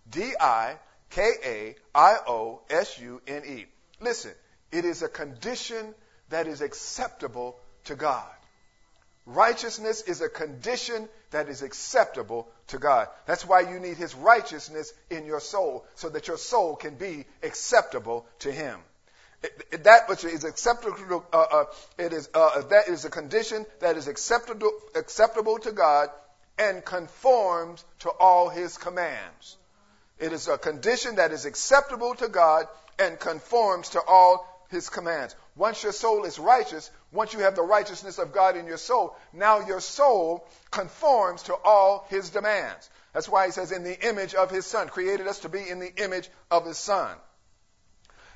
D 0.09 0.33
I 0.39 0.77
K 1.09 1.31
A 1.43 1.75
I 1.93 2.17
O 2.27 2.61
S 2.69 2.99
U 2.99 3.21
N 3.27 3.43
E. 3.45 3.65
Listen, 3.99 4.31
It 4.71 4.85
is 4.85 5.01
a 5.01 5.09
condition 5.09 5.93
that 6.29 6.47
is 6.47 6.61
acceptable 6.61 7.57
to 7.85 7.95
God. 7.95 8.29
Righteousness 9.25 10.01
is 10.01 10.21
a 10.21 10.29
condition 10.29 11.09
that 11.31 11.49
is 11.49 11.61
acceptable 11.61 12.47
to 12.67 12.77
God. 12.77 13.07
That's 13.25 13.45
why 13.45 13.61
you 13.61 13.79
need 13.79 13.97
His 13.97 14.15
righteousness 14.15 14.93
in 15.09 15.25
your 15.25 15.39
soul, 15.39 15.85
so 15.95 16.09
that 16.09 16.27
your 16.27 16.37
soul 16.37 16.75
can 16.75 16.95
be 16.95 17.25
acceptable 17.43 18.25
to 18.39 18.51
Him. 18.51 18.79
That 19.71 20.09
which 20.09 20.23
is 20.23 20.43
acceptable, 20.43 21.25
uh, 21.31 21.37
uh, 21.37 21.65
it 21.97 22.13
is 22.13 22.29
uh, 22.33 22.61
that 22.69 22.87
is 22.87 23.05
a 23.05 23.09
condition 23.09 23.65
that 23.79 23.97
is 23.97 24.07
acceptable 24.07 24.71
acceptable 24.95 25.59
to 25.59 25.71
God 25.71 26.09
and 26.57 26.83
conforms 26.83 27.85
to 27.99 28.09
all 28.09 28.49
His 28.49 28.77
commands. 28.77 29.57
It 30.19 30.33
is 30.33 30.47
a 30.47 30.57
condition 30.57 31.17
that 31.17 31.31
is 31.31 31.45
acceptable 31.45 32.15
to 32.15 32.27
God 32.27 32.67
and 32.97 33.19
conforms 33.19 33.89
to 33.89 34.01
all 34.01 34.47
his 34.69 34.89
commands. 34.89 35.35
Once 35.55 35.83
your 35.83 35.91
soul 35.91 36.25
is 36.25 36.39
righteous, 36.39 36.89
once 37.11 37.33
you 37.33 37.39
have 37.39 37.55
the 37.55 37.61
righteousness 37.61 38.17
of 38.19 38.33
God 38.33 38.57
in 38.57 38.65
your 38.65 38.77
soul, 38.77 39.15
now 39.33 39.65
your 39.65 39.79
soul 39.79 40.47
conforms 40.71 41.43
to 41.43 41.55
all 41.55 42.05
his 42.09 42.29
demands. 42.29 42.89
That's 43.13 43.29
why 43.29 43.45
he 43.45 43.51
says, 43.51 43.71
in 43.71 43.83
the 43.83 44.07
image 44.07 44.35
of 44.35 44.51
his 44.51 44.65
son, 44.65 44.89
created 44.89 45.27
us 45.27 45.39
to 45.39 45.49
be 45.49 45.67
in 45.67 45.79
the 45.79 46.03
image 46.03 46.29
of 46.51 46.65
his 46.65 46.77
son. 46.77 47.15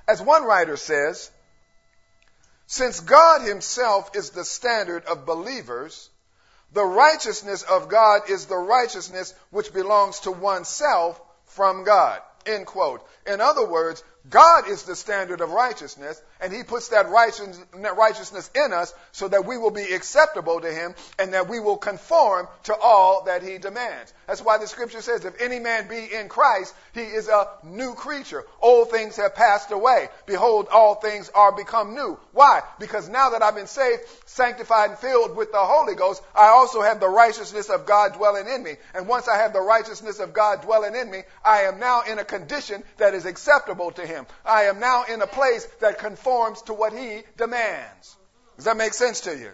As 0.08 0.22
one 0.22 0.44
writer 0.44 0.78
says, 0.78 1.32
since 2.68 3.00
God 3.02 3.42
himself 3.42 4.16
is 4.16 4.30
the 4.30 4.46
standard 4.46 5.06
of 5.06 5.26
believers, 5.26 6.10
the 6.72 6.86
righteousness 6.86 7.64
of 7.64 7.90
God 7.90 8.30
is 8.30 8.46
the 8.46 8.58
righteousness 8.58 9.34
which 9.50 9.74
belongs 9.74 10.22
to 10.22 10.32
oneself 10.32 11.22
from 11.46 11.84
God. 11.84 12.22
End 12.46 12.66
quote. 12.66 13.06
In 13.28 13.42
other 13.42 13.66
words, 13.66 14.04
God 14.30 14.70
is 14.70 14.84
the 14.84 14.96
standard 14.96 15.42
of 15.42 15.50
righteousness, 15.50 16.22
and 16.40 16.54
He 16.54 16.64
puts 16.64 16.90
that 16.90 17.10
righteousness 17.10 18.52
in 18.54 18.72
us 18.72 18.94
so 19.12 19.28
that 19.28 19.46
we 19.46 19.58
will 19.58 19.72
be 19.72 19.94
acceptable 19.94 20.62
to 20.62 20.72
Him 20.72 20.94
and 21.18 21.34
that 21.34 21.50
we 21.50 21.60
will 21.60 21.78
conform 21.78 22.48
to 22.64 22.76
all 22.76 23.24
that 23.26 23.42
He 23.42 23.58
demands. 23.58 24.14
That's 24.28 24.42
why 24.42 24.60
the 24.60 24.68
scripture 24.68 25.02
says, 25.02 25.26
if 25.26 25.42
any 25.42 25.60
man 25.60 25.88
be 25.88 26.08
in 26.14 26.30
Christ, 26.30 26.76
he 26.94 27.02
is 27.02 27.30
a 27.30 27.48
new 27.64 27.96
creature. 27.96 28.44
Old 28.62 28.92
things 28.92 29.16
have 29.16 29.34
passed 29.36 29.72
away. 29.72 30.08
Behold, 30.28 30.68
all 30.72 30.96
things 30.96 31.30
are 31.34 31.52
become 31.52 31.96
new. 31.96 32.20
Why? 32.32 32.62
Because 32.80 33.10
now 33.10 33.32
that 33.32 33.42
I've 33.42 33.56
been 33.56 33.68
saved, 33.68 34.04
sanctified, 34.26 34.92
and 34.92 35.00
filled 35.00 35.36
with 35.36 35.52
the 35.52 35.58
Holy 35.58 35.96
Ghost, 35.96 36.22
I 36.36 36.48
also 36.48 36.82
have 36.82 37.00
the 37.00 37.10
righteousness 37.10 37.70
of 37.70 37.86
God 37.86 38.14
dwelling 38.14 38.48
in 38.48 38.64
me. 38.64 38.76
And 38.94 39.08
once 39.08 39.28
I 39.28 39.38
have 39.38 39.54
the 39.54 39.62
righteousness 39.62 40.20
of 40.20 40.34
God 40.34 40.62
dwelling 40.62 40.96
in 40.96 41.10
me, 41.10 41.24
I 41.44 41.62
am 41.62 41.80
now 41.80 42.04
in 42.04 42.20
a 42.20 42.26
condition 42.26 42.84
that 42.98 43.14
is 43.16 43.26
acceptable 43.26 43.92
to 43.92 44.06
Him 44.06 44.11
him. 44.12 44.26
I 44.46 44.64
am 44.64 44.80
now 44.80 45.06
in 45.06 45.22
a 45.22 45.28
place 45.28 45.66
that 45.80 46.00
conforms 46.00 46.62
to 46.64 46.74
what 46.74 46.94
he 46.94 47.22
demands. 47.38 48.16
Does 48.56 48.66
that 48.66 48.78
make 48.78 48.94
sense 48.94 49.22
to 49.22 49.38
you? 49.38 49.52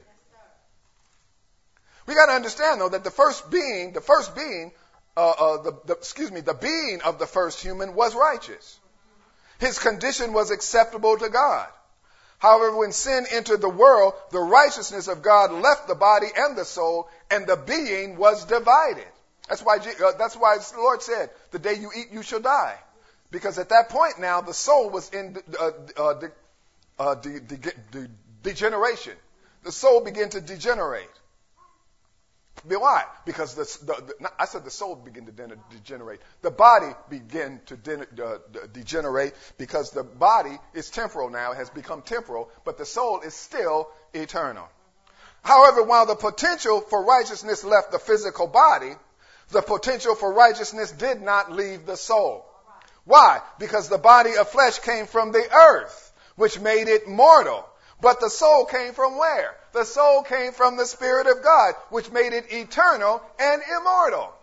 We 2.07 2.15
got 2.15 2.27
to 2.27 2.33
understand 2.33 2.81
though 2.81 2.89
that 2.89 3.03
the 3.03 3.11
first 3.11 3.49
being, 3.51 3.93
the 3.93 4.01
first 4.01 4.35
being, 4.35 4.71
uh, 5.15 5.29
uh, 5.29 5.61
the, 5.63 5.79
the, 5.85 5.93
excuse 5.93 6.31
me, 6.31 6.41
the 6.41 6.53
being 6.53 7.01
of 7.03 7.19
the 7.19 7.25
first 7.25 7.61
human 7.61 7.95
was 7.95 8.15
righteous. 8.15 8.79
His 9.59 9.79
condition 9.79 10.33
was 10.33 10.51
acceptable 10.51 11.17
to 11.17 11.29
God. 11.29 11.67
However, 12.39 12.77
when 12.77 12.91
sin 12.91 13.25
entered 13.31 13.61
the 13.61 13.69
world, 13.69 14.13
the 14.31 14.39
righteousness 14.39 15.07
of 15.07 15.23
God 15.23 15.51
left 15.51 15.87
the 15.87 15.95
body 15.95 16.27
and 16.35 16.55
the 16.55 16.65
soul, 16.65 17.09
and 17.31 17.47
the 17.47 17.57
being 17.57 18.17
was 18.17 18.45
divided. 18.45 19.07
That's 19.49 19.63
why, 19.63 19.77
uh, 19.77 20.11
that's 20.19 20.35
why 20.35 20.57
the 20.57 20.77
Lord 20.77 21.01
said, 21.01 21.31
the 21.51 21.59
day 21.59 21.73
you 21.73 21.89
eat, 21.95 22.11
you 22.11 22.21
shall 22.21 22.39
die. 22.39 22.77
Because 23.31 23.57
at 23.57 23.69
that 23.69 23.89
point 23.89 24.19
now, 24.19 24.41
the 24.41 24.53
soul 24.53 24.89
was 24.89 25.09
in 25.09 25.37
uh, 25.59 25.71
uh, 25.97 26.13
de, 26.13 26.31
uh, 26.97 27.15
de, 27.15 27.39
de, 27.39 28.09
degeneration. 28.41 29.13
The 29.63 29.71
soul 29.71 30.01
began 30.01 30.29
to 30.29 30.41
degenerate. 30.41 31.09
Why? 32.63 33.03
Because 33.25 33.53
the, 33.53 33.85
the, 33.85 34.01
the, 34.19 34.31
I 34.39 34.45
said 34.45 34.65
the 34.65 34.71
soul 34.71 34.95
began 34.95 35.25
to 35.25 35.31
degenerate. 35.71 36.21
The 36.41 36.51
body 36.51 36.91
began 37.09 37.61
to 37.67 37.77
de- 37.77 38.23
uh, 38.23 38.37
degenerate 38.73 39.35
because 39.57 39.91
the 39.91 40.03
body 40.03 40.57
is 40.73 40.89
temporal 40.89 41.29
now, 41.29 41.53
has 41.53 41.69
become 41.69 42.01
temporal, 42.01 42.49
but 42.65 42.77
the 42.77 42.85
soul 42.85 43.21
is 43.21 43.33
still 43.33 43.89
eternal. 44.13 44.67
However, 45.43 45.83
while 45.83 46.05
the 46.05 46.15
potential 46.15 46.81
for 46.81 47.05
righteousness 47.05 47.63
left 47.63 47.91
the 47.91 47.99
physical 47.99 48.47
body, 48.47 48.93
the 49.49 49.61
potential 49.61 50.15
for 50.15 50.33
righteousness 50.33 50.91
did 50.91 51.21
not 51.21 51.51
leave 51.51 51.85
the 51.85 51.95
soul. 51.95 52.45
Why? 53.07 53.39
Because 53.57 53.87
the 53.87 53.97
body 53.97 54.35
of 54.35 54.49
flesh 54.49 54.79
came 54.79 55.05
from 55.07 55.31
the 55.31 55.49
earth, 55.51 56.11
which 56.35 56.59
made 56.59 56.89
it 56.89 57.07
mortal. 57.07 57.65
But 58.01 58.19
the 58.19 58.29
soul 58.29 58.65
came 58.65 58.93
from 58.93 59.17
where? 59.17 59.55
The 59.71 59.85
soul 59.85 60.23
came 60.23 60.51
from 60.51 60.75
the 60.75 60.85
Spirit 60.85 61.25
of 61.25 61.41
God, 61.41 61.75
which 61.89 62.11
made 62.11 62.33
it 62.33 62.51
eternal 62.51 63.23
and 63.39 63.61
immortal. 63.79 64.33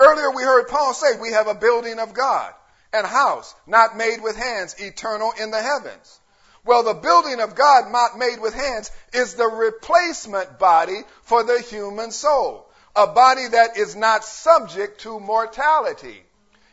Earlier 0.00 0.32
we 0.32 0.42
heard 0.42 0.66
Paul 0.66 0.92
say 0.94 1.16
we 1.20 1.32
have 1.32 1.46
a 1.46 1.54
building 1.54 2.00
of 2.00 2.12
God 2.12 2.52
and 2.92 3.06
house 3.06 3.54
not 3.68 3.96
made 3.96 4.20
with 4.20 4.36
hands, 4.36 4.74
eternal 4.80 5.32
in 5.40 5.52
the 5.52 5.62
heavens. 5.62 6.20
Well, 6.64 6.82
the 6.82 6.94
building 6.94 7.40
of 7.40 7.54
God 7.54 7.92
not 7.92 8.18
made 8.18 8.40
with 8.40 8.52
hands 8.52 8.90
is 9.12 9.34
the 9.34 9.46
replacement 9.46 10.58
body 10.58 11.02
for 11.22 11.44
the 11.44 11.60
human 11.60 12.10
soul. 12.10 12.68
A 12.96 13.06
body 13.06 13.46
that 13.46 13.76
is 13.76 13.94
not 13.94 14.24
subject 14.24 15.02
to 15.02 15.20
mortality. 15.20 16.24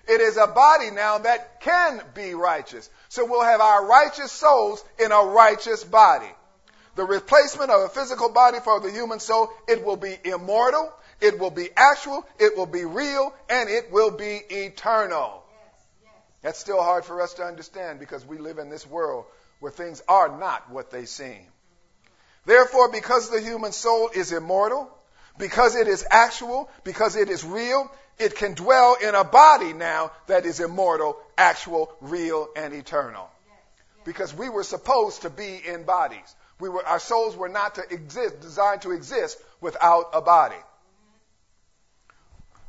It 0.07 0.21
is 0.21 0.37
a 0.37 0.47
body 0.47 0.91
now 0.91 1.17
that 1.19 1.61
can 1.61 2.01
be 2.13 2.33
righteous. 2.33 2.89
So 3.09 3.25
we'll 3.25 3.43
have 3.43 3.61
our 3.61 3.85
righteous 3.85 4.31
souls 4.31 4.83
in 4.99 5.11
a 5.11 5.21
righteous 5.21 5.83
body. 5.83 6.29
The 6.95 7.03
replacement 7.03 7.71
of 7.71 7.81
a 7.81 7.89
physical 7.89 8.29
body 8.29 8.59
for 8.63 8.79
the 8.79 8.91
human 8.91 9.19
soul, 9.19 9.51
it 9.67 9.83
will 9.83 9.97
be 9.97 10.15
immortal, 10.23 10.93
it 11.19 11.39
will 11.39 11.51
be 11.51 11.69
actual, 11.75 12.25
it 12.39 12.55
will 12.55 12.65
be 12.65 12.85
real, 12.85 13.33
and 13.49 13.69
it 13.69 13.91
will 13.91 14.11
be 14.11 14.41
eternal. 14.49 15.43
That's 16.41 16.59
still 16.59 16.81
hard 16.81 17.03
for 17.05 17.21
us 17.21 17.33
to 17.35 17.43
understand 17.43 17.99
because 17.99 18.25
we 18.25 18.37
live 18.37 18.59
in 18.59 18.69
this 18.69 18.85
world 18.85 19.25
where 19.59 19.71
things 19.71 20.03
are 20.07 20.37
not 20.37 20.69
what 20.69 20.91
they 20.91 21.05
seem. 21.05 21.41
Therefore, 22.45 22.91
because 22.91 23.29
the 23.29 23.41
human 23.41 23.71
soul 23.71 24.09
is 24.13 24.31
immortal, 24.31 24.89
because 25.37 25.75
it 25.75 25.87
is 25.87 26.05
actual, 26.09 26.69
because 26.83 27.15
it 27.15 27.29
is 27.29 27.43
real, 27.43 27.91
it 28.17 28.35
can 28.35 28.53
dwell 28.53 28.95
in 29.01 29.13
a 29.15 29.23
body 29.23 29.73
now 29.73 30.11
that 30.27 30.45
is 30.45 30.59
immortal, 30.59 31.17
actual, 31.37 31.91
real, 32.01 32.47
and 32.55 32.73
eternal. 32.73 33.29
Because 34.05 34.33
we 34.33 34.49
were 34.49 34.63
supposed 34.63 35.23
to 35.23 35.29
be 35.29 35.61
in 35.65 35.83
bodies. 35.83 36.35
We 36.59 36.69
were, 36.69 36.85
our 36.85 36.99
souls 36.99 37.35
were 37.35 37.49
not 37.49 37.75
to 37.75 37.83
exist, 37.89 38.39
designed 38.39 38.83
to 38.83 38.91
exist 38.91 39.37
without 39.59 40.11
a 40.13 40.21
body. 40.21 40.55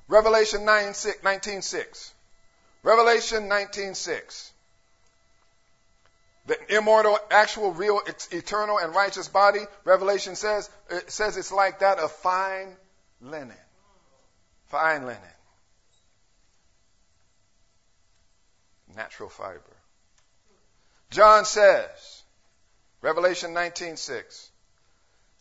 Revelation 0.08 0.64
9, 0.64 0.94
6, 0.94 1.22
19, 1.22 1.62
6. 1.62 2.14
Revelation 2.82 3.48
19, 3.48 3.94
6. 3.94 4.52
The 6.46 6.76
immortal, 6.76 7.18
actual, 7.30 7.72
real, 7.72 8.00
eternal, 8.30 8.78
and 8.78 8.94
righteous 8.94 9.28
body, 9.28 9.60
Revelation 9.84 10.36
says, 10.36 10.70
it 10.90 11.10
says 11.10 11.36
it's 11.36 11.52
like 11.52 11.80
that 11.80 11.98
of 11.98 12.12
fine 12.12 12.76
linen. 13.20 13.56
Fine 14.66 15.06
linen. 15.06 15.20
natural 18.96 19.28
fiber. 19.28 19.60
John 21.10 21.44
says, 21.44 22.22
Revelation 23.02 23.54
19:6, 23.54 24.48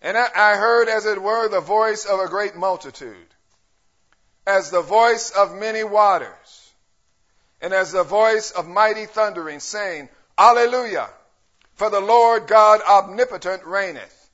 and 0.02 0.18
I 0.18 0.58
heard 0.58 0.90
as 0.90 1.06
it 1.06 1.22
were 1.22 1.48
the 1.48 1.62
voice 1.62 2.06
of 2.06 2.20
a 2.20 2.28
great 2.28 2.56
multitude, 2.56 3.34
as 4.46 4.70
the 4.70 4.82
voice 4.82 5.32
of 5.32 5.56
many 5.56 5.84
waters, 5.84 6.74
and 7.62 7.74
as 7.74 7.92
the 7.92 8.04
voice 8.04 8.52
of 8.52 8.68
mighty 8.68 9.06
thundering, 9.06 9.60
saying, 9.60 10.10
Alleluia! 10.38 11.10
For 11.76 11.90
the 11.90 12.00
Lord 12.00 12.48
God 12.48 12.82
omnipotent 12.82 13.66
reigneth. 13.66 14.30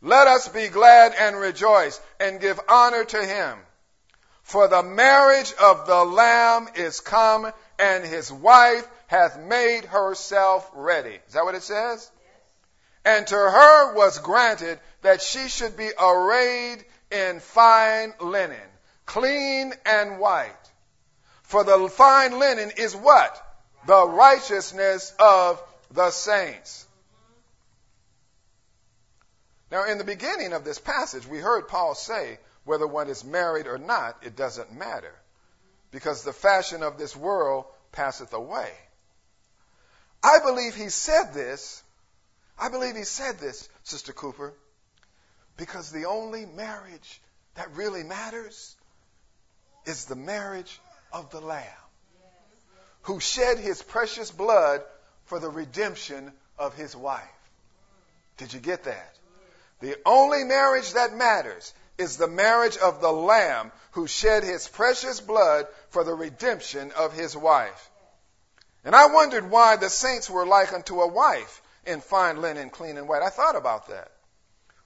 Let 0.00 0.28
us 0.28 0.48
be 0.48 0.68
glad 0.68 1.14
and 1.14 1.36
rejoice 1.36 2.00
and 2.20 2.40
give 2.40 2.60
honor 2.68 3.04
to 3.04 3.24
him. 3.24 3.58
For 4.42 4.68
the 4.68 4.82
marriage 4.82 5.52
of 5.54 5.86
the 5.86 6.04
Lamb 6.04 6.68
is 6.74 7.00
come, 7.00 7.52
and 7.78 8.04
his 8.04 8.32
wife 8.32 8.86
hath 9.06 9.38
made 9.38 9.84
herself 9.84 10.70
ready. 10.74 11.18
Is 11.26 11.34
that 11.34 11.44
what 11.44 11.54
it 11.54 11.62
says? 11.62 12.10
And 13.04 13.26
to 13.26 13.34
her 13.34 13.94
was 13.94 14.18
granted 14.18 14.78
that 15.02 15.22
she 15.22 15.48
should 15.48 15.76
be 15.76 15.90
arrayed 15.98 16.84
in 17.10 17.40
fine 17.40 18.14
linen, 18.20 18.68
clean 19.06 19.72
and 19.84 20.18
white. 20.18 20.54
For 21.42 21.64
the 21.64 21.88
fine 21.88 22.38
linen 22.38 22.72
is 22.76 22.94
what? 22.94 23.47
The 23.88 24.06
righteousness 24.06 25.14
of 25.18 25.62
the 25.90 26.10
saints. 26.10 26.86
Now, 29.70 29.84
in 29.84 29.96
the 29.96 30.04
beginning 30.04 30.52
of 30.52 30.62
this 30.62 30.78
passage, 30.78 31.26
we 31.26 31.38
heard 31.38 31.68
Paul 31.68 31.94
say, 31.94 32.38
whether 32.64 32.86
one 32.86 33.08
is 33.08 33.24
married 33.24 33.66
or 33.66 33.78
not, 33.78 34.18
it 34.20 34.36
doesn't 34.36 34.76
matter 34.76 35.14
because 35.90 36.22
the 36.22 36.34
fashion 36.34 36.82
of 36.82 36.98
this 36.98 37.16
world 37.16 37.64
passeth 37.90 38.34
away. 38.34 38.70
I 40.22 40.40
believe 40.44 40.74
he 40.74 40.90
said 40.90 41.32
this. 41.32 41.82
I 42.58 42.68
believe 42.68 42.94
he 42.94 43.04
said 43.04 43.38
this, 43.38 43.70
Sister 43.84 44.12
Cooper, 44.12 44.52
because 45.56 45.90
the 45.90 46.04
only 46.04 46.44
marriage 46.44 47.22
that 47.54 47.74
really 47.74 48.02
matters 48.02 48.76
is 49.86 50.04
the 50.04 50.14
marriage 50.14 50.78
of 51.10 51.30
the 51.30 51.40
Lamb 51.40 51.87
who 53.08 53.20
shed 53.20 53.58
his 53.58 53.82
precious 53.82 54.30
blood 54.30 54.82
for 55.24 55.40
the 55.40 55.48
redemption 55.48 56.30
of 56.58 56.74
his 56.74 56.94
wife. 56.94 57.22
Did 58.36 58.52
you 58.52 58.60
get 58.60 58.84
that? 58.84 59.14
The 59.80 59.96
only 60.04 60.44
marriage 60.44 60.92
that 60.92 61.14
matters 61.14 61.72
is 61.96 62.18
the 62.18 62.28
marriage 62.28 62.76
of 62.76 63.00
the 63.00 63.10
Lamb 63.10 63.72
who 63.92 64.06
shed 64.06 64.44
his 64.44 64.68
precious 64.68 65.20
blood 65.20 65.66
for 65.88 66.04
the 66.04 66.12
redemption 66.12 66.92
of 66.98 67.14
his 67.14 67.34
wife. 67.34 67.88
And 68.84 68.94
I 68.94 69.06
wondered 69.06 69.50
why 69.50 69.76
the 69.76 69.88
saints 69.88 70.28
were 70.28 70.44
like 70.44 70.74
unto 70.74 71.00
a 71.00 71.08
wife 71.08 71.62
in 71.86 72.02
fine 72.02 72.42
linen, 72.42 72.68
clean 72.68 72.98
and 72.98 73.08
white. 73.08 73.22
I 73.22 73.30
thought 73.30 73.56
about 73.56 73.88
that. 73.88 74.10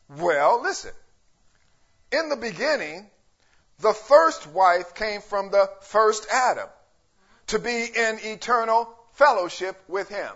Well, 0.08 0.62
listen. 0.62 0.92
In 2.12 2.28
the 2.28 2.37
beginning, 2.37 3.11
the 3.80 3.92
first 3.92 4.46
wife 4.46 4.94
came 4.94 5.22
from 5.22 5.50
the 5.50 5.68
first 5.80 6.28
Adam 6.30 6.68
to 7.52 7.58
be 7.58 7.84
in 7.84 8.18
eternal 8.22 8.88
fellowship 9.12 9.78
with 9.86 10.08
him. 10.08 10.30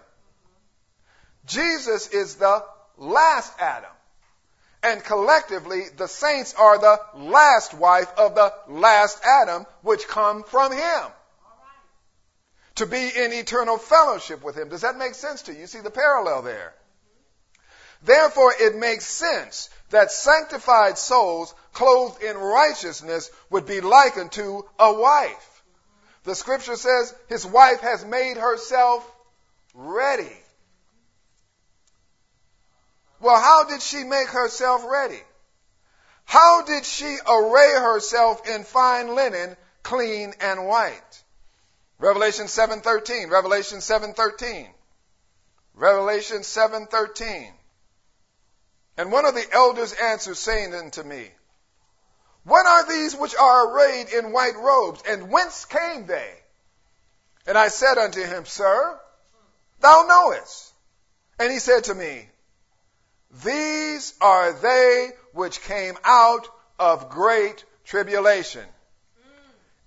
Jesus 1.46 2.09
is 2.09 2.35
the 2.35 2.62
last 2.98 3.55
Adam. 3.59 3.90
And 4.83 5.02
collectively, 5.02 5.85
the 5.96 6.09
saints 6.09 6.52
are 6.59 6.79
the 6.79 7.00
last 7.14 7.72
wife 7.72 8.12
of 8.18 8.35
the 8.35 8.52
last 8.68 9.18
Adam, 9.24 9.64
which 9.81 10.07
come 10.07 10.44
from 10.44 10.72
him. 10.72 11.02
To 12.74 12.87
be 12.87 13.09
in 13.09 13.33
eternal 13.33 13.79
fellowship 13.79 14.44
with 14.44 14.55
him. 14.55 14.68
Does 14.68 14.83
that 14.83 14.98
make 14.98 15.14
sense 15.14 15.40
to 15.42 15.55
you? 15.55 15.61
You 15.61 15.66
see 15.66 15.81
the 15.81 15.90
parallel 15.90 16.42
there. 16.42 16.74
Therefore, 18.02 18.52
it 18.61 18.76
makes 18.76 19.07
sense 19.07 19.70
that 19.88 20.12
sanctified 20.12 20.98
souls 20.98 21.55
clothed 21.72 22.22
in 22.22 22.37
righteousness 22.37 23.31
would 23.48 23.64
be 23.64 23.81
likened 23.81 24.33
to 24.33 24.66
a 24.79 24.92
wife. 24.92 25.56
The 26.27 26.35
scripture 26.35 26.75
says 26.75 27.15
his 27.29 27.47
wife 27.47 27.81
has 27.81 28.05
made 28.05 28.37
herself 28.37 29.09
ready. 29.75 30.37
Well, 33.21 33.41
how 33.41 33.62
did 33.62 33.81
she 33.81 34.03
make 34.03 34.29
herself 34.29 34.85
ready? 34.85 35.23
How 36.25 36.62
did 36.62 36.85
she 36.85 37.17
array 37.29 37.75
herself 37.75 38.47
in 38.49 38.65
fine 38.65 39.15
linen, 39.15 39.57
clean 39.85 40.35
and 40.41 40.67
white? 40.67 41.23
Revelation 42.01 42.47
7:13, 42.47 43.31
Revelation 43.31 43.79
7:13. 43.79 44.75
Revelation 45.75 46.39
7:13. 46.39 47.53
And 48.97 49.12
one 49.12 49.27
of 49.27 49.37
the 49.37 49.49
elders 49.53 49.93
answered 49.93 50.37
saying 50.37 50.75
unto 50.75 51.05
me, 51.05 51.31
What 52.46 52.64
are 52.64 52.87
these 52.87 53.16
which 53.16 53.35
are 53.35 53.74
arrayed 53.74 54.09
in 54.09 54.30
white 54.30 54.56
robes, 54.56 55.02
and 55.09 55.30
whence 55.30 55.64
came 55.64 56.06
they? 56.06 56.30
And 57.44 57.59
I 57.59 57.68
said 57.68 57.98
unto 57.98 58.22
him, 58.22 58.46
Sir, 58.46 59.00
thou 59.80 60.04
knowest. 60.09 60.72
And 61.40 61.52
he 61.52 61.59
said 61.59 61.85
to 61.85 61.94
me, 61.94 62.28
these 63.42 64.14
are 64.20 64.52
they 64.52 65.11
which 65.32 65.61
came 65.62 65.96
out 66.04 66.48
of 66.78 67.11
great 67.11 67.64
tribulation 67.85 68.64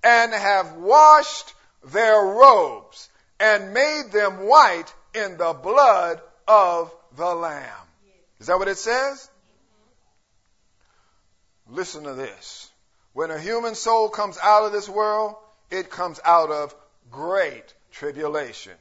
and 0.04 0.34
have 0.34 0.74
washed 0.74 1.54
their 1.86 2.22
robes 2.22 3.10
and 3.40 3.74
made 3.74 4.12
them 4.12 4.46
white 4.46 4.94
in 5.14 5.38
the 5.38 5.54
blood 5.54 6.22
of 6.48 6.94
the 7.16 7.34
Lamb. 7.34 7.88
Is 8.40 8.48
that 8.48 8.60
what 8.60 8.68
it 8.68 8.78
says? 8.78 9.30
Listen 11.72 12.04
to 12.06 12.14
this. 12.14 12.72
When 13.14 13.32
a 13.32 13.40
human 13.40 13.76
soul 13.76 14.10
comes 14.10 14.38
out 14.42 14.66
of 14.66 14.72
this 14.72 14.90
world, 14.90 15.36
it 15.70 15.90
comes 15.90 16.20
out 16.26 16.50
of 16.50 16.74
great 17.12 17.74
tribulation. 17.92 18.74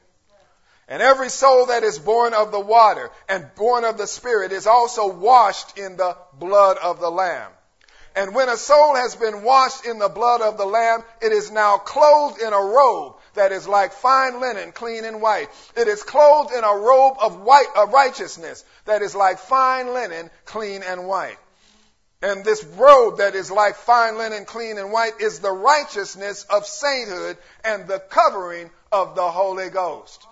And 0.87 1.03
every 1.03 1.29
soul 1.29 1.67
that 1.67 1.83
is 1.83 1.99
born 1.99 2.33
of 2.33 2.51
the 2.51 2.59
water 2.59 3.11
and 3.27 3.53
born 3.55 3.85
of 3.85 3.97
the 3.97 4.07
Spirit 4.07 4.51
is 4.51 4.65
also 4.65 5.07
washed 5.07 5.77
in 5.77 5.97
the 5.97 6.17
blood 6.33 6.77
of 6.77 6.99
the 6.99 7.11
Lamb. 7.11 7.51
And 8.15 8.33
when 8.33 8.49
a 8.49 8.57
soul 8.57 8.95
has 8.95 9.15
been 9.15 9.43
washed 9.43 9.85
in 9.85 9.99
the 9.99 10.09
blood 10.09 10.41
of 10.41 10.57
the 10.57 10.65
Lamb, 10.65 11.03
it 11.21 11.31
is 11.31 11.51
now 11.51 11.77
clothed 11.77 12.41
in 12.41 12.53
a 12.53 12.59
robe 12.59 13.17
that 13.35 13.51
is 13.51 13.67
like 13.67 13.93
fine 13.93 14.41
linen, 14.41 14.71
clean 14.71 15.05
and 15.05 15.21
white. 15.21 15.49
It 15.77 15.87
is 15.87 16.01
clothed 16.01 16.51
in 16.51 16.63
a 16.63 16.75
robe 16.75 17.17
of 17.21 17.39
white, 17.39 17.69
of 17.77 17.93
righteousness 17.93 18.65
that 18.85 19.03
is 19.03 19.13
like 19.13 19.37
fine 19.37 19.93
linen, 19.93 20.31
clean 20.45 20.81
and 20.81 21.07
white. 21.07 21.37
And 22.21 22.43
this 22.43 22.63
robe 22.65 23.19
that 23.19 23.33
is 23.33 23.49
like 23.49 23.75
fine 23.75 24.17
linen, 24.17 24.43
clean 24.43 24.77
and 24.77 24.91
white 24.91 25.21
is 25.21 25.39
the 25.39 25.51
righteousness 25.51 26.43
of 26.49 26.65
sainthood 26.65 27.37
and 27.63 27.87
the 27.87 27.99
covering 27.99 28.69
of 28.91 29.15
the 29.15 29.31
Holy 29.31 29.69
Ghost. 29.69 30.25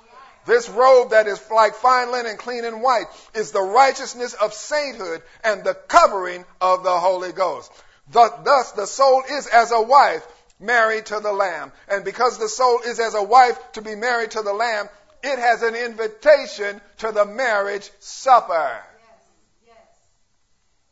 This 0.46 0.68
robe 0.68 1.12
that 1.12 1.28
is 1.28 1.42
like 1.50 1.76
fine 1.76 2.12
linen, 2.12 2.36
clean 2.36 2.66
and 2.66 2.82
white, 2.82 3.06
is 3.34 3.52
the 3.52 3.62
righteousness 3.62 4.34
of 4.34 4.54
sainthood 4.54 5.22
and 5.46 5.64
the 5.64 5.76
covering 5.76 6.46
of 6.60 6.84
the 6.84 7.00
Holy 7.00 7.32
Ghost. 7.32 7.72
Thus, 8.12 8.72
the 8.72 8.86
soul 8.86 9.24
is 9.30 9.48
as 9.48 9.72
a 9.72 9.82
wife 9.82 10.26
married 10.60 11.06
to 11.08 11.20
the 11.22 11.34
Lamb. 11.34 11.72
And 11.88 12.04
because 12.04 12.38
the 12.38 12.50
soul 12.50 12.82
is 12.86 13.00
as 13.00 13.14
a 13.16 13.24
wife 13.24 13.58
to 13.74 13.82
be 13.82 13.96
married 13.96 14.32
to 14.32 14.42
the 14.42 14.54
Lamb, 14.54 14.90
it 15.24 15.40
has 15.40 15.64
an 15.64 15.76
invitation 15.76 16.82
to 16.98 17.12
the 17.14 17.26
marriage 17.26 17.90
supper. 18.00 18.82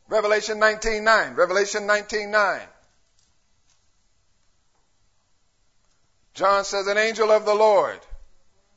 Revelation 0.08 0.60
19.9. 0.60 1.36
Revelation 1.36 1.84
19.9. 1.84 2.62
John 6.34 6.66
says, 6.66 6.88
an 6.88 6.98
angel 6.98 7.32
of 7.32 7.46
the 7.46 7.56
Lord 7.56 8.00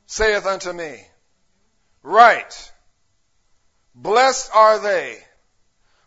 saith 0.05 0.45
unto 0.45 0.71
me, 0.71 0.97
Write, 2.03 2.71
blessed 3.93 4.49
are 4.53 4.79
they 4.79 5.17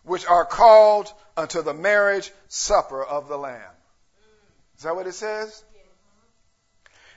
which 0.03 0.27
are 0.27 0.47
called 0.47 1.13
unto 1.37 1.63
the 1.63 1.75
marriage 1.75 2.33
supper 2.49 3.05
of 3.05 3.29
the 3.29 3.37
Lamb. 3.37 3.61
Is 4.77 4.85
that 4.85 4.97
what 4.97 5.07
it 5.07 5.13
says? 5.13 5.63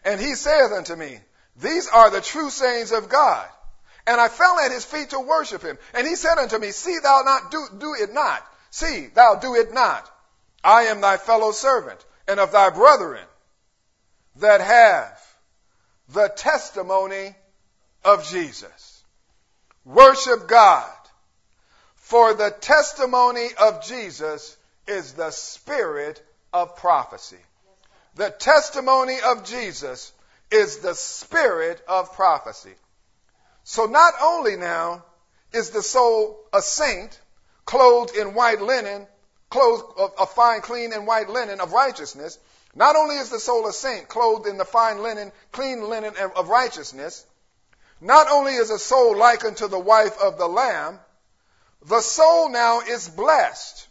And 0.03 0.19
he 0.19 0.35
saith 0.35 0.71
unto 0.71 0.95
me, 0.95 1.17
These 1.55 1.87
are 1.87 2.11
the 2.11 2.21
true 2.21 2.49
sayings 2.49 2.91
of 2.91 3.09
God. 3.09 3.47
And 4.07 4.21
I 4.21 4.27
fell 4.27 4.59
at 4.59 4.71
his 4.71 4.85
feet 4.85 5.11
to 5.11 5.19
worship 5.19 5.63
him. 5.63 5.77
And 5.93 6.07
he 6.07 6.15
said 6.15 6.37
unto 6.37 6.57
me, 6.57 6.71
See 6.71 6.97
thou 7.01 7.21
not 7.25 7.51
do, 7.51 7.67
do 7.77 7.95
it 7.95 8.13
not. 8.13 8.45
See 8.69 9.07
thou 9.07 9.35
do 9.35 9.55
it 9.55 9.73
not. 9.73 10.09
I 10.63 10.83
am 10.83 11.01
thy 11.01 11.17
fellow 11.17 11.51
servant 11.51 12.03
and 12.27 12.39
of 12.39 12.51
thy 12.51 12.69
brethren 12.69 13.25
that 14.37 14.61
have 14.61 15.19
the 16.09 16.27
testimony 16.29 17.35
of 18.03 18.27
Jesus. 18.27 19.03
Worship 19.85 20.47
God. 20.47 20.91
For 21.95 22.33
the 22.33 22.51
testimony 22.51 23.47
of 23.59 23.83
Jesus 23.83 24.55
is 24.87 25.13
the 25.13 25.31
spirit 25.31 26.23
of 26.53 26.75
prophecy. 26.75 27.39
The 28.15 28.29
testimony 28.29 29.17
of 29.25 29.45
Jesus 29.45 30.11
is 30.51 30.77
the 30.77 30.93
spirit 30.93 31.81
of 31.87 32.13
prophecy. 32.13 32.73
So 33.65 33.87
not 33.87 34.13
only 34.21 34.55
now 34.55 35.03
is 35.51 35.71
the 35.71 35.81
soul 35.81 36.39
a 36.53 36.61
saint, 36.61 37.19
clothed 37.65 38.15
in 38.15 38.35
white 38.35 38.61
linen, 38.61 39.07
clothed 39.49 39.85
of, 39.97 40.31
fine, 40.31 40.61
clean, 40.61 40.93
and 40.93 41.07
white 41.07 41.29
linen 41.29 41.59
of 41.59 41.73
righteousness, 41.73 42.37
not 42.75 42.95
only 42.95 43.15
is 43.15 43.31
the 43.31 43.39
soul 43.39 43.67
a 43.67 43.73
saint, 43.73 44.07
clothed 44.07 44.45
in 44.45 44.57
the 44.57 44.65
fine 44.65 45.01
linen, 45.01 45.31
clean 45.51 45.81
linen 45.81 46.13
of 46.35 46.47
righteousness, 46.49 47.25
not 47.99 48.27
only 48.29 48.53
is 48.53 48.69
a 48.69 48.77
soul 48.77 49.17
like 49.17 49.43
unto 49.43 49.67
the 49.67 49.79
wife 49.79 50.21
of 50.21 50.37
the 50.37 50.47
Lamb, 50.47 50.99
the 51.87 52.01
soul 52.01 52.49
now 52.49 52.81
is 52.81 53.09
blessed. 53.09 53.87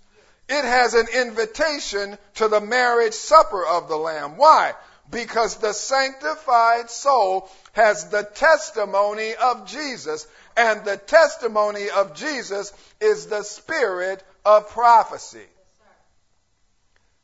It 0.49 0.65
has 0.65 0.95
an 0.95 1.09
invitation 1.09 2.17
to 2.35 2.47
the 2.47 2.61
marriage 2.61 3.15
supper 3.15 3.67
of 3.67 3.89
the 3.89 3.97
Lamb. 3.97 4.37
Why? 4.37 4.75
Because 5.11 5.57
the 5.57 5.73
sanctified 5.73 6.91
soul 6.91 7.51
has 7.73 8.09
the 8.09 8.23
testimony 8.23 9.35
of 9.35 9.67
Jesus, 9.67 10.27
and 10.57 10.85
the 10.85 10.97
testimony 10.97 11.91
of 11.91 12.15
Jesus 12.15 12.73
is 13.01 13.27
the 13.27 13.43
spirit 13.43 14.23
of 14.45 14.69
prophecy. 14.71 15.47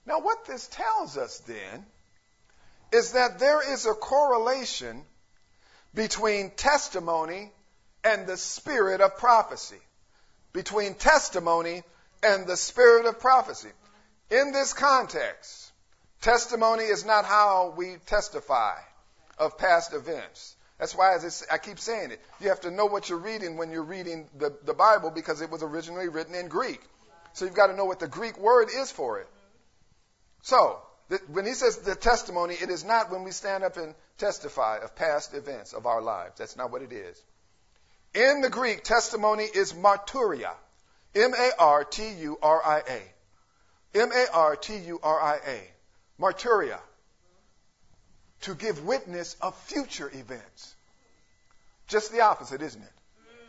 Now, 0.07 0.21
what 0.21 0.45
this 0.47 0.67
tells 0.69 1.17
us 1.17 1.39
then 1.41 1.87
is 2.93 3.13
that 3.13 3.39
there 3.39 3.73
is 3.73 3.87
a 3.87 3.95
correlation 3.95 5.03
between 5.95 6.51
testimony 6.51 7.53
and 8.05 8.27
the 8.27 8.37
spirit 8.37 9.01
of 9.01 9.17
prophecy. 9.17 9.81
Between 10.53 10.95
testimony 10.95 11.83
and 12.23 12.47
the 12.47 12.57
spirit 12.57 13.07
of 13.07 13.21
prophecy. 13.21 13.71
In 14.31 14.53
this 14.53 14.73
context, 14.73 15.70
testimony 16.21 16.85
is 16.85 17.05
not 17.05 17.25
how 17.25 17.75
we 17.77 17.97
testify 18.07 18.77
of 19.39 19.59
past 19.59 19.95
events. 19.95 20.57
That's 20.79 20.95
why 20.95 21.17
I 21.51 21.59
keep 21.59 21.79
saying 21.79 22.11
it. 22.11 22.21
You 22.41 22.49
have 22.49 22.61
to 22.61 22.71
know 22.71 22.87
what 22.87 23.09
you're 23.09 23.19
reading 23.19 23.59
when 23.59 23.71
you're 23.71 23.83
reading 23.83 24.29
the, 24.39 24.57
the 24.65 24.73
Bible 24.73 25.11
because 25.11 25.43
it 25.43 25.51
was 25.51 25.63
originally 25.63 26.09
written 26.09 26.35
in 26.35 26.49
Greek. 26.49 26.81
So 27.35 27.45
you've 27.45 27.55
got 27.55 27.67
to 27.67 27.77
know 27.77 27.85
what 27.85 28.01
the 28.01 28.09
Greek 28.09 28.39
word 28.39 28.69
is 28.75 28.91
for 28.91 29.21
it. 29.21 29.29
So, 30.43 30.81
when 31.29 31.45
he 31.45 31.53
says 31.53 31.79
the 31.79 31.95
testimony, 31.95 32.55
it 32.55 32.71
is 32.71 32.85
not 32.85 33.11
when 33.11 33.25
we 33.25 33.31
stand 33.31 33.63
up 33.63 33.77
and 33.77 33.95
testify 34.17 34.79
of 34.79 34.97
past 34.97 35.35
events 35.35 35.75
of 35.75 35.85
our 35.85 36.01
lives. 36.01 36.39
That's 36.39 36.57
not 36.57 36.71
what 36.71 36.83
it 36.83 36.93
is. 36.93 37.23
In 38.15 38.41
the 38.41 38.49
Greek, 38.49 38.83
testimony 38.83 39.45
is 39.45 39.73
marturia. 39.73 40.53
M 41.15 41.35
A 41.35 41.51
R 41.59 41.85
T 41.85 42.09
U 42.21 42.39
R 42.43 42.63
I 42.65 42.79
A. 42.89 43.99
M 43.99 44.11
A 44.13 44.27
R 44.33 44.57
T 44.57 44.77
U 44.77 45.01
R 45.03 45.21
I 45.21 45.37
A. 45.47 45.61
Marturia 46.21 46.79
to 48.43 48.55
give 48.55 48.85
witness 48.85 49.37
of 49.41 49.57
future 49.57 50.11
events. 50.13 50.75
Just 51.89 52.13
the 52.13 52.21
opposite, 52.21 52.63
isn't 52.63 52.83
it? 52.83 52.93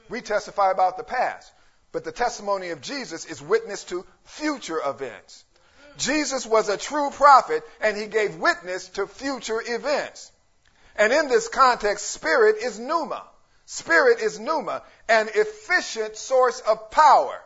We 0.09 0.21
testify 0.21 0.71
about 0.71 0.97
the 0.97 1.03
past, 1.03 1.51
but 1.91 2.03
the 2.03 2.11
testimony 2.11 2.69
of 2.69 2.81
Jesus 2.81 3.25
is 3.25 3.41
witness 3.41 3.83
to 3.85 4.05
future 4.23 4.79
events. 4.85 5.43
Jesus 5.97 6.45
was 6.45 6.69
a 6.69 6.77
true 6.77 7.09
prophet 7.11 7.63
and 7.81 7.97
he 7.97 8.07
gave 8.07 8.35
witness 8.35 8.87
to 8.89 9.07
future 9.07 9.61
events. 9.65 10.31
And 10.95 11.13
in 11.13 11.29
this 11.29 11.47
context, 11.47 12.09
spirit 12.09 12.57
is 12.61 12.79
pneuma. 12.79 13.23
Spirit 13.65 14.19
is 14.19 14.39
pneuma, 14.39 14.83
an 15.07 15.29
efficient 15.33 16.17
source 16.17 16.59
of 16.61 16.91
power. 16.91 17.41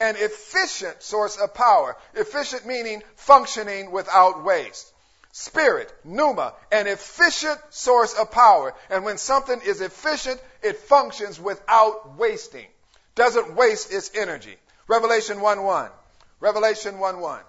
An 0.00 0.16
efficient 0.16 1.02
source 1.02 1.36
of 1.36 1.54
power. 1.54 1.96
Efficient 2.14 2.66
meaning 2.66 3.02
functioning 3.16 3.92
without 3.92 4.44
waste 4.44 4.92
spirit, 5.32 5.92
pneuma, 6.04 6.52
an 6.70 6.86
efficient 6.86 7.58
source 7.70 8.14
of 8.14 8.30
power. 8.30 8.74
And 8.90 9.04
when 9.04 9.18
something 9.18 9.60
is 9.64 9.80
efficient, 9.80 10.40
it 10.62 10.76
functions 10.76 11.40
without 11.40 12.16
wasting. 12.18 12.66
Doesn't 13.14 13.56
waste 13.56 13.92
its 13.92 14.10
energy. 14.14 14.56
Revelation 14.86 15.38
1-1. 15.38 15.90
Revelation 16.40 16.96
1-1. 16.96 17.40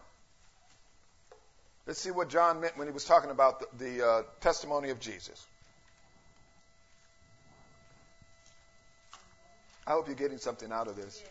Let's 1.86 2.00
see 2.00 2.12
what 2.12 2.30
John 2.30 2.62
meant 2.62 2.78
when 2.78 2.88
he 2.88 2.94
was 2.94 3.04
talking 3.04 3.30
about 3.30 3.78
the, 3.78 3.86
the 3.86 4.08
uh, 4.08 4.24
testimony 4.40 4.90
of 4.90 5.00
Jesus. 5.02 5.46
I 9.86 9.92
hope 9.92 10.08
you're 10.08 10.16
getting 10.16 10.38
something 10.38 10.72
out 10.72 10.88
of 10.88 10.96
this. 10.96 11.22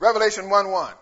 Revelation 0.00 0.48
1 0.48 0.70
1. 0.70 0.94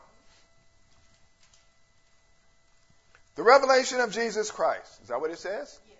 The 3.36 3.42
revelation 3.44 4.00
of 4.00 4.12
Jesus 4.12 4.50
Christ. 4.50 5.00
Is 5.02 5.08
that 5.08 5.20
what 5.20 5.30
it 5.30 5.38
says? 5.38 5.78
Yes. 5.88 5.96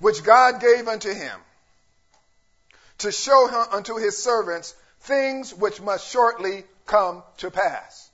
Which 0.00 0.24
God 0.24 0.60
gave 0.60 0.88
unto 0.88 1.14
him 1.14 1.38
to 2.98 3.12
show 3.12 3.46
him 3.46 3.64
unto 3.72 3.96
his 3.96 4.20
servants 4.20 4.74
things 5.02 5.54
which 5.54 5.80
must 5.80 6.10
shortly 6.10 6.64
come 6.86 7.22
to 7.38 7.52
pass. 7.52 8.10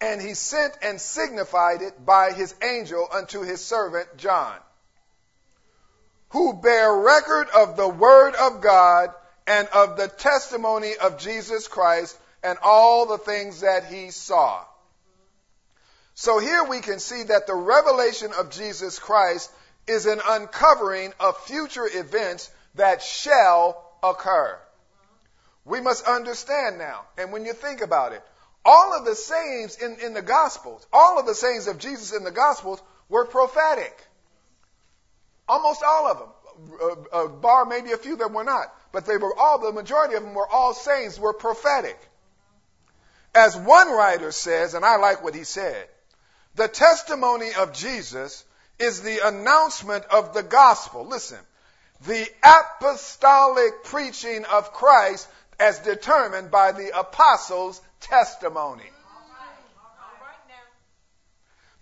And 0.00 0.22
he 0.22 0.32
sent 0.32 0.72
and 0.82 0.98
signified 0.98 1.82
it 1.82 2.06
by 2.06 2.32
his 2.32 2.54
angel 2.62 3.06
unto 3.12 3.42
his 3.42 3.62
servant 3.62 4.16
John, 4.16 4.56
who 6.30 6.54
bear 6.54 6.90
record 6.94 7.48
of 7.54 7.76
the 7.76 7.88
word 7.88 8.34
of 8.34 8.62
God 8.62 9.10
and 9.46 9.68
of 9.68 9.98
the 9.98 10.08
testimony 10.08 10.92
of 10.96 11.18
Jesus 11.18 11.68
Christ 11.68 12.16
and 12.42 12.58
all 12.62 13.06
the 13.06 13.18
things 13.18 13.60
that 13.60 13.86
he 13.86 14.10
saw. 14.10 14.64
So 16.14 16.38
here 16.38 16.64
we 16.64 16.80
can 16.80 16.98
see 16.98 17.22
that 17.24 17.46
the 17.46 17.54
revelation 17.54 18.32
of 18.38 18.50
Jesus 18.50 18.98
Christ 18.98 19.50
is 19.86 20.06
an 20.06 20.20
uncovering 20.26 21.12
of 21.18 21.36
future 21.44 21.88
events 21.90 22.50
that 22.74 23.02
shall 23.02 23.82
occur. 24.02 24.58
We 25.64 25.80
must 25.80 26.06
understand 26.06 26.78
now, 26.78 27.04
and 27.18 27.32
when 27.32 27.44
you 27.44 27.52
think 27.52 27.80
about 27.80 28.12
it, 28.12 28.22
all 28.64 28.98
of 28.98 29.04
the 29.04 29.14
sayings 29.14 29.76
in, 29.76 29.96
in 30.00 30.14
the 30.14 30.22
Gospels, 30.22 30.86
all 30.92 31.18
of 31.18 31.26
the 31.26 31.34
sayings 31.34 31.66
of 31.66 31.78
Jesus 31.78 32.12
in 32.12 32.24
the 32.24 32.30
Gospels 32.30 32.82
were 33.08 33.24
prophetic. 33.24 33.96
Almost 35.48 35.82
all 35.82 36.10
of 36.10 36.18
them. 36.18 36.28
Uh, 36.82 37.16
uh, 37.16 37.28
bar 37.28 37.64
maybe 37.64 37.92
a 37.92 37.96
few 37.96 38.16
that 38.16 38.30
were 38.32 38.44
not. 38.44 38.74
But 38.92 39.06
they 39.06 39.16
were 39.16 39.34
all, 39.38 39.58
the 39.58 39.72
majority 39.72 40.14
of 40.14 40.22
them 40.22 40.34
were 40.34 40.46
all 40.46 40.74
sayings 40.74 41.18
were 41.18 41.32
prophetic. 41.32 41.98
As 43.34 43.56
one 43.56 43.90
writer 43.90 44.32
says, 44.32 44.74
and 44.74 44.84
I 44.84 44.96
like 44.96 45.22
what 45.22 45.34
he 45.34 45.44
said, 45.44 45.88
the 46.56 46.68
testimony 46.68 47.50
of 47.54 47.72
Jesus 47.72 48.44
is 48.78 49.02
the 49.02 49.26
announcement 49.26 50.04
of 50.06 50.34
the 50.34 50.42
gospel. 50.42 51.06
Listen, 51.06 51.38
the 52.06 52.26
apostolic 52.42 53.84
preaching 53.84 54.44
of 54.46 54.72
Christ 54.72 55.28
as 55.60 55.78
determined 55.80 56.50
by 56.50 56.72
the 56.72 56.98
apostles' 56.98 57.80
testimony. 58.00 58.90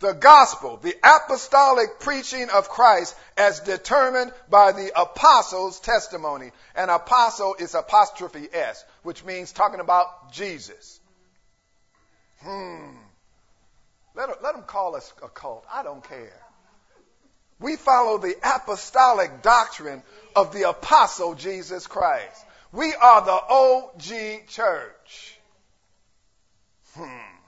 The 0.01 0.13
gospel, 0.13 0.77
the 0.77 0.95
apostolic 1.03 1.99
preaching 1.99 2.51
of 2.51 2.69
Christ 2.69 3.17
as 3.37 3.61
determined 3.61 4.33
by 4.49 4.71
the 4.71 4.93
apostles' 4.95 5.81
testimony. 5.81 6.53
An 6.77 6.89
apostle 6.89 7.57
is 7.59 7.75
apostrophe 7.75 8.49
S, 8.53 8.85
which 9.03 9.25
means 9.25 9.51
talking 9.51 9.81
about 9.81 10.33
Jesus. 10.33 11.01
Hmm. 12.42 12.96
Let, 14.14 14.42
let 14.42 14.55
them 14.55 14.64
call 14.64 14.96
us 14.96 15.12
a 15.22 15.29
cult. 15.29 15.64
I 15.72 15.83
don't 15.83 16.03
care. 16.03 16.40
We 17.61 17.77
follow 17.77 18.18
the 18.18 18.37
apostolic 18.42 19.42
doctrine 19.42 20.03
of 20.37 20.53
the 20.53 20.68
apostle 20.68 21.35
Jesus 21.35 21.87
Christ. 21.87 22.44
We 22.72 22.94
are 22.94 23.24
the 23.24 23.33
OG 23.33 24.48
church. 24.48 25.38
Hmm. 26.94 27.38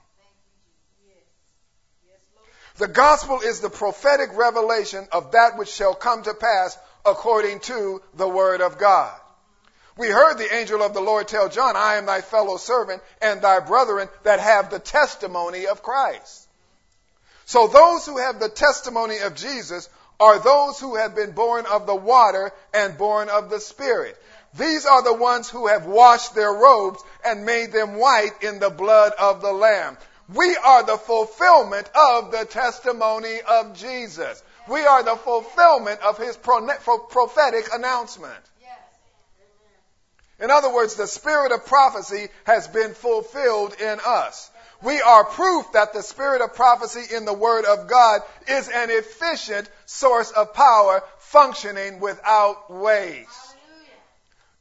The 2.77 2.87
gospel 2.87 3.41
is 3.41 3.59
the 3.59 3.69
prophetic 3.69 4.31
revelation 4.35 5.07
of 5.11 5.33
that 5.33 5.57
which 5.57 5.69
shall 5.69 5.93
come 5.93 6.23
to 6.23 6.33
pass 6.33 6.77
according 7.05 7.59
to 7.59 8.01
the 8.15 8.27
word 8.27 8.61
of 8.61 8.79
God. 8.79 9.20
We 10.01 10.07
heard 10.07 10.39
the 10.39 10.55
angel 10.55 10.81
of 10.81 10.95
the 10.95 10.99
Lord 10.99 11.27
tell 11.27 11.47
John, 11.47 11.75
I 11.75 11.97
am 11.97 12.07
thy 12.07 12.21
fellow 12.21 12.57
servant 12.57 13.03
and 13.21 13.39
thy 13.39 13.59
brethren 13.59 14.09
that 14.23 14.39
have 14.39 14.71
the 14.71 14.79
testimony 14.79 15.67
of 15.67 15.83
Christ. 15.83 16.47
So 17.45 17.67
those 17.67 18.07
who 18.07 18.17
have 18.17 18.39
the 18.39 18.49
testimony 18.49 19.19
of 19.19 19.35
Jesus 19.35 19.87
are 20.19 20.39
those 20.39 20.79
who 20.79 20.95
have 20.95 21.13
been 21.13 21.33
born 21.33 21.67
of 21.67 21.85
the 21.85 21.93
water 21.93 22.51
and 22.73 22.97
born 22.97 23.29
of 23.29 23.51
the 23.51 23.59
Spirit. 23.59 24.17
These 24.57 24.87
are 24.87 25.03
the 25.03 25.13
ones 25.13 25.51
who 25.51 25.67
have 25.67 25.85
washed 25.85 26.33
their 26.33 26.51
robes 26.51 27.03
and 27.23 27.45
made 27.45 27.71
them 27.71 27.93
white 27.93 28.41
in 28.41 28.57
the 28.57 28.71
blood 28.71 29.13
of 29.19 29.43
the 29.43 29.53
Lamb. 29.53 29.99
We 30.33 30.57
are 30.57 30.81
the 30.83 30.97
fulfillment 30.97 31.87
of 31.93 32.31
the 32.31 32.45
testimony 32.45 33.39
of 33.47 33.75
Jesus. 33.75 34.41
We 34.67 34.81
are 34.81 35.03
the 35.03 35.15
fulfillment 35.17 36.01
of 36.01 36.17
his 36.17 36.37
prophetic 36.37 37.67
announcement. 37.71 38.43
In 40.41 40.51
other 40.51 40.73
words, 40.73 40.95
the 40.95 41.07
spirit 41.07 41.51
of 41.51 41.65
prophecy 41.65 42.29
has 42.45 42.67
been 42.67 42.93
fulfilled 42.93 43.75
in 43.79 43.99
us 44.05 44.51
we 44.81 45.01
are 45.01 45.23
proof 45.23 45.71
that 45.73 45.93
the 45.93 46.01
spirit 46.01 46.41
of 46.41 46.55
prophecy 46.55 47.15
in 47.15 47.25
the 47.25 47.33
Word 47.33 47.65
of 47.65 47.87
God 47.87 48.21
is 48.47 48.67
an 48.67 48.89
efficient 48.89 49.69
source 49.85 50.31
of 50.31 50.53
power 50.53 51.03
functioning 51.19 51.99
without 51.99 52.71
waste. 52.71 53.29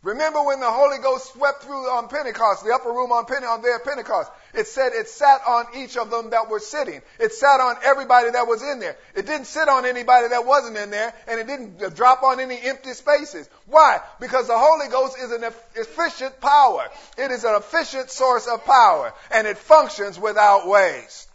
Remember 0.02 0.42
when 0.42 0.60
the 0.60 0.70
Holy 0.70 0.98
Ghost 0.98 1.32
swept 1.32 1.62
through 1.62 1.88
on 1.90 2.08
Pentecost, 2.08 2.64
the 2.64 2.72
upper 2.72 2.90
room 2.90 3.12
on, 3.12 3.26
Pente- 3.26 3.48
on 3.48 3.60
there 3.60 3.78
Pentecost? 3.78 4.30
It 4.54 4.66
said 4.66 4.92
it 4.92 5.08
sat 5.08 5.40
on 5.46 5.66
each 5.76 5.96
of 5.96 6.10
them 6.10 6.30
that 6.30 6.48
were 6.48 6.60
sitting. 6.60 7.00
It 7.18 7.32
sat 7.32 7.60
on 7.60 7.76
everybody 7.84 8.30
that 8.30 8.46
was 8.46 8.62
in 8.62 8.80
there. 8.80 8.96
It 9.14 9.26
didn't 9.26 9.46
sit 9.46 9.68
on 9.68 9.86
anybody 9.86 10.28
that 10.28 10.44
wasn't 10.44 10.76
in 10.76 10.90
there, 10.90 11.14
and 11.28 11.40
it 11.40 11.46
didn't 11.46 11.94
drop 11.96 12.22
on 12.22 12.40
any 12.40 12.60
empty 12.60 12.92
spaces. 12.92 13.48
Why? 13.66 14.00
Because 14.20 14.46
the 14.46 14.58
Holy 14.58 14.88
Ghost 14.88 15.16
is 15.18 15.30
an 15.32 15.44
efficient 15.74 16.40
power. 16.40 16.88
It 17.16 17.30
is 17.30 17.44
an 17.44 17.54
efficient 17.54 18.10
source 18.10 18.46
of 18.46 18.64
power, 18.64 19.12
and 19.30 19.46
it 19.46 19.58
functions 19.58 20.18
without 20.18 20.66
waste. 20.66 21.28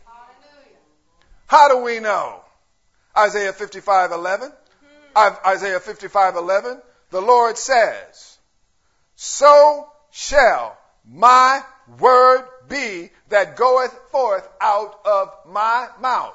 How 1.47 1.69
do 1.69 1.77
we 1.83 1.99
know? 1.99 2.41
Isaiah 3.17 3.53
55:11. 3.53 4.51
Hmm. 5.15 5.47
Isaiah 5.47 5.79
55:11. 5.79 6.81
The 7.11 7.21
Lord 7.21 7.57
says 7.57 8.35
so 9.15 9.87
shall 10.11 10.77
my 11.07 11.63
word 11.99 12.47
be 12.67 13.09
that 13.29 13.55
goeth 13.55 13.93
forth 14.11 14.47
out 14.61 14.99
of 15.05 15.33
my 15.47 15.87
mouth. 16.01 16.33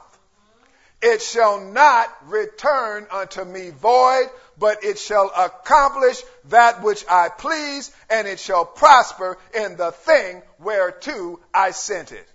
It 1.02 1.22
shall 1.22 1.60
not 1.60 2.08
return 2.28 3.06
unto 3.10 3.42
me 3.42 3.70
void, 3.70 4.28
but 4.58 4.84
it 4.84 4.98
shall 4.98 5.32
accomplish 5.34 6.22
that 6.46 6.82
which 6.82 7.04
I 7.08 7.30
please, 7.30 7.90
and 8.10 8.28
it 8.28 8.38
shall 8.38 8.66
prosper 8.66 9.38
in 9.54 9.76
the 9.76 9.92
thing 9.92 10.42
whereto 10.58 11.40
I 11.54 11.70
sent 11.70 12.12
it. 12.12 12.28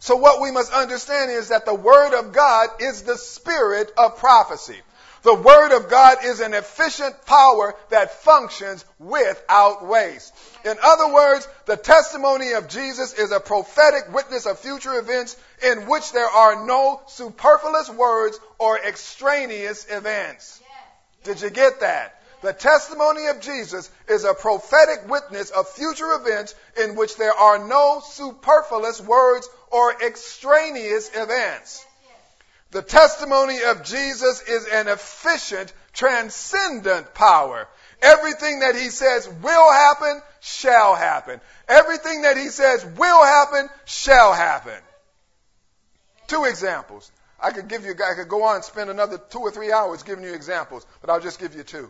So 0.00 0.16
what 0.16 0.40
we 0.40 0.50
must 0.50 0.72
understand 0.72 1.30
is 1.30 1.48
that 1.48 1.66
the 1.66 1.74
word 1.74 2.18
of 2.18 2.32
God 2.32 2.70
is 2.80 3.02
the 3.02 3.16
spirit 3.16 3.92
of 3.96 4.16
prophecy. 4.16 4.80
The 5.22 5.34
Word 5.34 5.76
of 5.76 5.90
God 5.90 6.24
is 6.24 6.40
an 6.40 6.54
efficient 6.54 7.26
power 7.26 7.74
that 7.90 8.22
functions 8.22 8.84
without 8.98 9.86
waste. 9.86 10.32
In 10.64 10.76
other 10.82 11.12
words, 11.12 11.46
the 11.66 11.76
testimony 11.76 12.52
of 12.52 12.68
Jesus 12.68 13.12
is 13.12 13.30
a 13.30 13.40
prophetic 13.40 14.12
witness 14.14 14.46
of 14.46 14.58
future 14.58 14.98
events 14.98 15.36
in 15.62 15.86
which 15.86 16.12
there 16.12 16.28
are 16.28 16.64
no 16.64 17.02
superfluous 17.06 17.90
words 17.90 18.38
or 18.58 18.78
extraneous 18.78 19.86
events. 19.90 20.62
Did 21.24 21.42
you 21.42 21.50
get 21.50 21.80
that? 21.80 22.16
The 22.40 22.54
testimony 22.54 23.26
of 23.26 23.40
Jesus 23.40 23.90
is 24.08 24.24
a 24.24 24.32
prophetic 24.32 25.06
witness 25.06 25.50
of 25.50 25.68
future 25.68 26.12
events 26.12 26.54
in 26.82 26.96
which 26.96 27.16
there 27.16 27.34
are 27.34 27.58
no 27.68 28.00
superfluous 28.02 29.02
words 29.02 29.46
or 29.70 30.02
extraneous 30.02 31.10
events. 31.14 31.84
The 32.70 32.82
testimony 32.82 33.62
of 33.62 33.82
Jesus 33.82 34.42
is 34.42 34.66
an 34.66 34.88
efficient, 34.88 35.72
transcendent 35.92 37.14
power. 37.14 37.68
Everything 38.00 38.60
that 38.60 38.76
he 38.76 38.90
says 38.90 39.28
will 39.42 39.72
happen, 39.72 40.22
shall 40.40 40.94
happen. 40.94 41.40
Everything 41.68 42.22
that 42.22 42.36
he 42.36 42.48
says 42.48 42.84
will 42.96 43.24
happen, 43.24 43.68
shall 43.84 44.32
happen. 44.32 44.78
Two 46.28 46.44
examples. 46.44 47.10
I 47.42 47.50
could 47.50 47.68
give 47.68 47.84
you, 47.84 47.92
I 47.92 48.14
could 48.14 48.28
go 48.28 48.44
on 48.44 48.56
and 48.56 48.64
spend 48.64 48.88
another 48.88 49.18
two 49.18 49.40
or 49.40 49.50
three 49.50 49.72
hours 49.72 50.02
giving 50.02 50.24
you 50.24 50.34
examples, 50.34 50.86
but 51.00 51.10
I'll 51.10 51.20
just 51.20 51.40
give 51.40 51.54
you 51.56 51.64
two. 51.64 51.88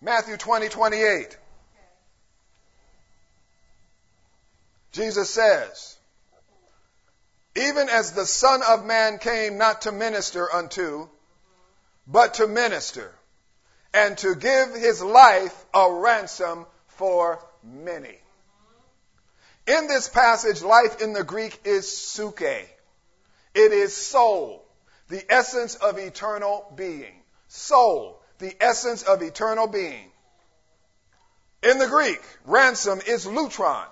Matthew 0.00 0.36
20, 0.36 0.68
28. 0.68 1.38
Jesus 4.92 5.30
says, 5.30 5.96
even 7.54 7.88
as 7.88 8.12
the 8.12 8.26
Son 8.26 8.62
of 8.62 8.84
Man 8.84 9.18
came 9.18 9.58
not 9.58 9.82
to 9.82 9.92
minister 9.92 10.52
unto, 10.52 11.08
but 12.06 12.34
to 12.34 12.46
minister, 12.46 13.12
and 13.92 14.16
to 14.18 14.34
give 14.34 14.74
his 14.74 15.02
life 15.02 15.54
a 15.74 15.92
ransom 15.92 16.66
for 16.88 17.38
many. 17.62 18.18
In 19.66 19.86
this 19.86 20.08
passage, 20.08 20.62
life 20.62 21.00
in 21.00 21.12
the 21.12 21.24
Greek 21.24 21.60
is 21.64 21.86
psuche. 21.86 22.64
It 23.54 23.72
is 23.72 23.94
soul, 23.94 24.64
the 25.08 25.24
essence 25.30 25.74
of 25.76 25.98
eternal 25.98 26.72
being. 26.74 27.14
Soul, 27.48 28.20
the 28.38 28.56
essence 28.60 29.02
of 29.02 29.22
eternal 29.22 29.66
being. 29.66 30.10
In 31.62 31.78
the 31.78 31.86
Greek, 31.86 32.20
ransom 32.44 33.00
is 33.06 33.26
lutron. 33.26 33.86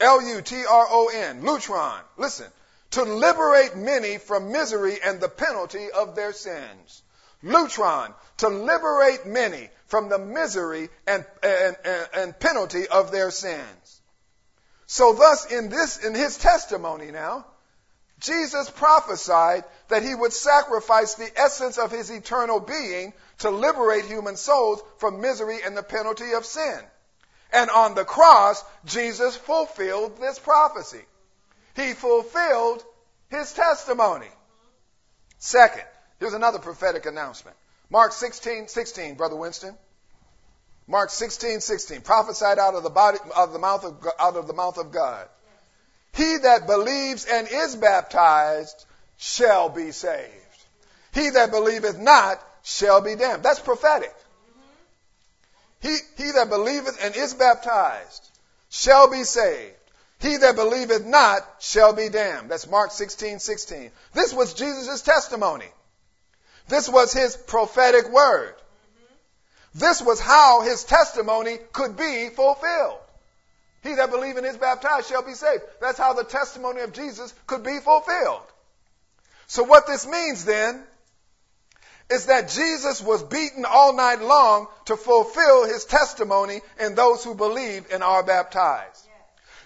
L-U-T-R-O-N. 0.00 1.42
Lutron. 1.42 2.00
Listen. 2.16 2.50
To 2.94 3.02
liberate 3.02 3.76
many 3.76 4.18
from 4.18 4.52
misery 4.52 4.98
and 5.04 5.20
the 5.20 5.28
penalty 5.28 5.90
of 5.90 6.14
their 6.14 6.32
sins. 6.32 7.02
Lutron. 7.42 8.14
To 8.38 8.48
liberate 8.48 9.26
many 9.26 9.68
from 9.86 10.08
the 10.08 10.18
misery 10.18 10.88
and, 11.06 11.24
and, 11.42 11.76
and, 11.84 12.08
and 12.14 12.38
penalty 12.38 12.86
of 12.86 13.10
their 13.10 13.32
sins. 13.32 14.00
So 14.86 15.12
thus 15.12 15.50
in 15.50 15.70
this, 15.70 16.04
in 16.04 16.14
his 16.14 16.36
testimony 16.38 17.10
now, 17.10 17.46
Jesus 18.20 18.70
prophesied 18.70 19.64
that 19.88 20.04
he 20.04 20.14
would 20.14 20.32
sacrifice 20.32 21.14
the 21.14 21.30
essence 21.36 21.78
of 21.78 21.90
his 21.90 22.10
eternal 22.10 22.60
being 22.60 23.12
to 23.38 23.50
liberate 23.50 24.04
human 24.04 24.36
souls 24.36 24.80
from 24.98 25.20
misery 25.20 25.58
and 25.64 25.76
the 25.76 25.82
penalty 25.82 26.32
of 26.32 26.44
sin. 26.44 26.78
And 27.52 27.70
on 27.70 27.96
the 27.96 28.04
cross, 28.04 28.64
Jesus 28.84 29.36
fulfilled 29.36 30.20
this 30.20 30.38
prophecy. 30.38 31.02
He 31.74 31.92
fulfilled 31.92 32.84
his 33.28 33.52
testimony. 33.52 34.28
Second, 35.38 35.84
here's 36.20 36.34
another 36.34 36.58
prophetic 36.58 37.06
announcement. 37.06 37.56
Mark 37.90 38.12
16, 38.12 38.68
16, 38.68 39.14
Brother 39.14 39.36
Winston. 39.36 39.76
Mark 40.86 41.10
16, 41.10 41.60
16, 41.60 42.02
prophesied 42.02 42.58
out 42.58 42.74
of 42.74 42.82
the 42.82 42.90
body, 42.90 43.18
of 43.36 43.52
the 43.52 43.58
mouth 43.58 43.84
of, 43.84 44.06
out 44.18 44.36
of 44.36 44.46
the 44.46 44.52
mouth 44.52 44.78
of 44.78 44.92
God. 44.92 45.28
He 46.12 46.36
that 46.42 46.66
believes 46.66 47.24
and 47.24 47.48
is 47.50 47.74
baptized 47.74 48.84
shall 49.16 49.68
be 49.68 49.90
saved. 49.90 50.30
He 51.12 51.30
that 51.30 51.50
believeth 51.50 51.98
not 51.98 52.40
shall 52.62 53.00
be 53.00 53.16
damned. 53.16 53.42
That's 53.42 53.60
prophetic. 53.60 54.14
He, 55.80 55.96
he 56.16 56.30
that 56.32 56.48
believeth 56.48 56.98
and 57.02 57.16
is 57.16 57.34
baptized 57.34 58.30
shall 58.70 59.10
be 59.10 59.24
saved. 59.24 59.74
He 60.24 60.38
that 60.38 60.56
believeth 60.56 61.04
not 61.04 61.46
shall 61.58 61.92
be 61.92 62.08
damned. 62.08 62.50
That's 62.50 62.66
Mark 62.66 62.92
16, 62.92 63.40
16. 63.40 63.90
This 64.14 64.32
was 64.32 64.54
Jesus' 64.54 65.02
testimony. 65.02 65.68
This 66.66 66.88
was 66.88 67.12
his 67.12 67.36
prophetic 67.36 68.08
word. 68.10 68.54
This 69.74 70.00
was 70.00 70.20
how 70.20 70.62
his 70.62 70.82
testimony 70.84 71.58
could 71.74 71.98
be 71.98 72.30
fulfilled. 72.30 73.00
He 73.82 73.92
that 73.96 74.10
believeth 74.10 74.38
and 74.38 74.46
is 74.46 74.56
baptized 74.56 75.10
shall 75.10 75.22
be 75.22 75.34
saved. 75.34 75.62
That's 75.82 75.98
how 75.98 76.14
the 76.14 76.24
testimony 76.24 76.80
of 76.80 76.94
Jesus 76.94 77.34
could 77.46 77.62
be 77.62 77.78
fulfilled. 77.80 78.46
So 79.46 79.62
what 79.64 79.86
this 79.86 80.06
means 80.06 80.46
then 80.46 80.82
is 82.08 82.26
that 82.26 82.48
Jesus 82.48 83.02
was 83.02 83.22
beaten 83.22 83.66
all 83.66 83.92
night 83.92 84.22
long 84.22 84.68
to 84.86 84.96
fulfill 84.96 85.66
his 85.66 85.84
testimony 85.84 86.62
in 86.80 86.94
those 86.94 87.22
who 87.22 87.34
believe 87.34 87.84
and 87.92 88.02
are 88.02 88.22
baptized. 88.22 89.03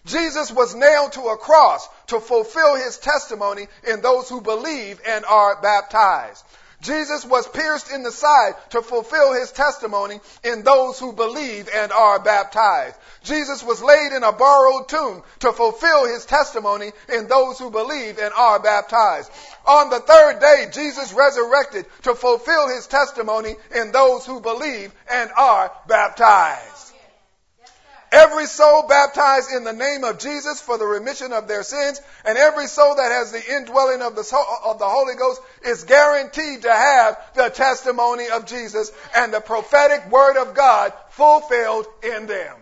Jesus 0.09 0.51
was 0.51 0.75
nailed 0.75 1.12
to 1.12 1.29
a 1.29 1.37
cross 1.37 1.87
to 2.09 2.18
fulfill 2.18 2.77
his 2.77 2.99
testimony 2.99 3.66
in 3.87 4.01
those 4.01 4.29
who 4.29 4.40
believe 4.40 5.01
and 5.07 5.25
are 5.27 5.61
baptized. 5.61 6.44
Jesus 6.81 7.25
was 7.25 7.49
pierced 7.49 7.90
in 7.90 8.05
the 8.05 8.12
side 8.12 8.55
to 8.71 8.83
fulfill 8.83 9.33
his 9.35 9.51
testimony 9.51 10.21
in 10.44 10.62
those 10.62 10.99
who 10.99 11.12
believe 11.12 11.68
and 11.75 11.90
are 11.90 12.21
baptized. 12.21 12.97
Jesus 13.25 13.64
was 13.64 13.83
laid 13.83 14.12
in 14.12 14.23
a 14.23 14.33
borrowed 14.33 14.88
tomb 14.88 15.23
to 15.40 15.53
fulfill 15.53 16.07
his 16.07 16.25
testimony 16.25 16.92
in 17.12 17.27
those 17.27 17.59
who 17.59 17.71
believe 17.71 18.18
and 18.18 18.33
are 18.33 18.61
baptized. 18.61 19.31
On 19.66 19.90
the 19.90 19.99
third 19.99 20.38
day, 20.38 20.68
Jesus 20.73 21.12
resurrected 21.12 21.85
to 22.05 22.14
fulfill 22.14 22.68
his 22.68 22.87
testimony 22.87 23.57
in 23.75 23.90
those 23.90 24.25
who 24.25 24.40
believe 24.40 24.92
and 25.11 25.31
are 25.37 25.73
baptized. 25.88 26.88
Every 28.11 28.47
soul 28.47 28.85
baptized 28.88 29.53
in 29.53 29.64
the 29.64 29.73
name 29.73 30.03
of 30.03 30.18
Jesus 30.18 30.61
for 30.61 30.79
the 30.79 30.87
remission 30.87 31.33
of 31.33 31.47
their 31.47 31.62
sins, 31.62 32.01
and 32.25 32.38
every 32.38 32.66
soul 32.66 32.94
that 32.94 33.12
has 33.12 33.33
the 33.33 33.57
indwelling 33.57 34.01
of 34.01 34.14
the, 34.14 34.23
of 34.64 34.79
the 34.79 34.88
Holy 34.88 35.14
Ghost 35.14 35.42
is 35.62 35.85
guaranteed 35.85 36.62
to 36.62 36.73
have 36.73 37.18
the 37.35 37.51
testimony 37.51 38.29
of 38.31 38.47
Jesus 38.47 38.90
and 39.14 39.33
the 39.33 39.40
prophetic 39.40 40.11
word 40.11 40.38
of 40.38 40.55
God 40.55 40.94
fulfilled 41.11 41.87
in 42.03 42.27
them. 42.27 42.57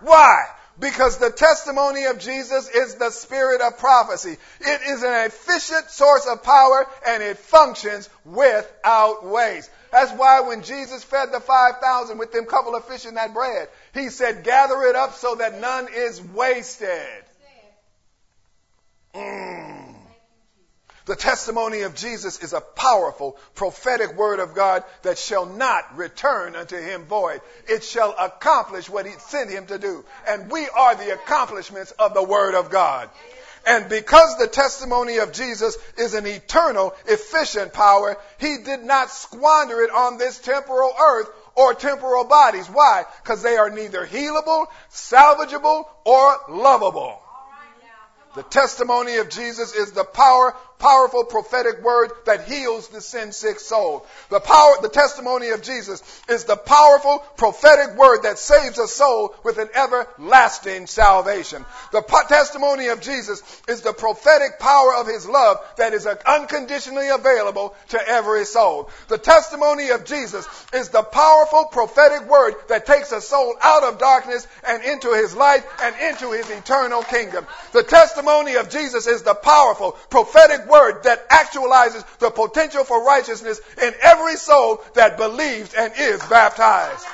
Why? 0.00 0.44
Because 0.78 1.18
the 1.18 1.30
testimony 1.30 2.04
of 2.04 2.18
Jesus 2.18 2.68
is 2.68 2.96
the 2.96 3.10
spirit 3.10 3.60
of 3.60 3.78
prophecy. 3.78 4.36
It 4.60 4.80
is 4.88 5.02
an 5.02 5.26
efficient 5.26 5.88
source 5.90 6.26
of 6.26 6.42
power 6.42 6.86
and 7.06 7.22
it 7.22 7.38
functions 7.38 8.10
without 8.24 9.24
waste. 9.24 9.70
That's 9.92 10.10
why 10.12 10.40
when 10.40 10.62
Jesus 10.62 11.04
fed 11.04 11.32
the 11.32 11.40
5,000 11.40 12.16
with 12.16 12.32
them 12.32 12.46
couple 12.46 12.74
of 12.74 12.86
fish 12.86 13.04
and 13.04 13.18
that 13.18 13.34
bread, 13.34 13.68
he 13.92 14.08
said, 14.08 14.42
gather 14.42 14.82
it 14.84 14.96
up 14.96 15.14
so 15.14 15.34
that 15.34 15.60
none 15.60 15.86
is 15.94 16.20
wasted. 16.20 17.24
Mm. 19.14 19.94
The 21.04 21.16
testimony 21.16 21.82
of 21.82 21.94
Jesus 21.94 22.42
is 22.42 22.52
a 22.52 22.60
powerful 22.60 23.36
prophetic 23.54 24.16
word 24.16 24.38
of 24.38 24.54
God 24.54 24.84
that 25.02 25.18
shall 25.18 25.46
not 25.46 25.96
return 25.96 26.54
unto 26.56 26.80
him 26.80 27.04
void. 27.04 27.40
It 27.68 27.82
shall 27.82 28.14
accomplish 28.18 28.88
what 28.88 29.04
he 29.04 29.12
sent 29.18 29.50
him 29.50 29.66
to 29.66 29.78
do. 29.78 30.04
And 30.28 30.50
we 30.50 30.68
are 30.68 30.94
the 30.94 31.12
accomplishments 31.12 31.90
of 31.92 32.14
the 32.14 32.22
word 32.22 32.54
of 32.54 32.70
God. 32.70 33.10
And 33.66 33.88
because 33.88 34.38
the 34.38 34.48
testimony 34.48 35.18
of 35.18 35.32
Jesus 35.32 35.76
is 35.96 36.14
an 36.14 36.26
eternal, 36.26 36.94
efficient 37.06 37.72
power, 37.72 38.16
he 38.38 38.58
did 38.58 38.84
not 38.84 39.10
squander 39.10 39.80
it 39.82 39.90
on 39.90 40.18
this 40.18 40.40
temporal 40.40 40.92
earth 41.00 41.28
or 41.54 41.74
temporal 41.74 42.24
bodies. 42.24 42.66
Why? 42.68 43.04
Because 43.22 43.42
they 43.42 43.56
are 43.56 43.70
neither 43.70 44.06
healable, 44.06 44.66
salvageable, 44.90 45.84
or 46.04 46.36
lovable. 46.48 47.20
The 48.34 48.42
testimony 48.42 49.16
of 49.16 49.28
Jesus 49.28 49.74
is 49.74 49.92
the 49.92 50.04
power, 50.04 50.56
powerful 50.82 51.22
prophetic 51.24 51.80
word 51.84 52.10
that 52.26 52.48
heals 52.48 52.88
the 52.88 53.00
sin 53.00 53.30
sick 53.30 53.60
soul. 53.60 54.04
The 54.30 54.40
power, 54.40 54.74
the 54.82 54.88
testimony 54.88 55.50
of 55.50 55.62
Jesus 55.62 56.02
is 56.28 56.42
the 56.42 56.56
powerful 56.56 57.20
prophetic 57.36 57.96
word 57.96 58.24
that 58.24 58.40
saves 58.40 58.78
a 58.78 58.88
soul 58.88 59.32
with 59.44 59.58
an 59.58 59.68
everlasting 59.74 60.88
salvation. 60.88 61.64
The 61.92 62.02
po- 62.02 62.26
testimony 62.26 62.88
of 62.88 63.00
Jesus 63.00 63.42
is 63.68 63.82
the 63.82 63.92
prophetic 63.92 64.58
power 64.58 64.96
of 64.96 65.06
his 65.06 65.28
love 65.28 65.58
that 65.76 65.94
is 65.94 66.04
unconditionally 66.04 67.10
available 67.10 67.76
to 67.90 68.08
every 68.08 68.44
soul. 68.44 68.90
The 69.06 69.18
testimony 69.18 69.90
of 69.90 70.04
Jesus 70.04 70.48
is 70.74 70.88
the 70.88 71.02
powerful 71.02 71.66
prophetic 71.66 72.28
word 72.28 72.54
that 72.68 72.86
takes 72.86 73.12
a 73.12 73.20
soul 73.20 73.54
out 73.62 73.84
of 73.84 74.00
darkness 74.00 74.48
and 74.66 74.82
into 74.82 75.14
his 75.14 75.36
light 75.36 75.62
and 75.80 75.94
into 76.10 76.32
his 76.32 76.50
eternal 76.50 77.02
kingdom. 77.04 77.46
The 77.70 77.84
testimony 77.84 78.56
of 78.56 78.68
Jesus 78.68 79.06
is 79.06 79.22
the 79.22 79.34
powerful 79.34 79.92
prophetic 80.10 80.66
word 80.72 81.04
that 81.04 81.28
actualizes 81.28 82.04
the 82.18 82.30
potential 82.30 82.82
for 82.82 83.04
righteousness 83.04 83.60
in 83.80 83.92
every 84.00 84.36
soul 84.36 84.82
that 84.94 85.18
believes 85.18 85.74
and 85.74 85.92
is 85.98 86.20
baptized. 86.26 87.06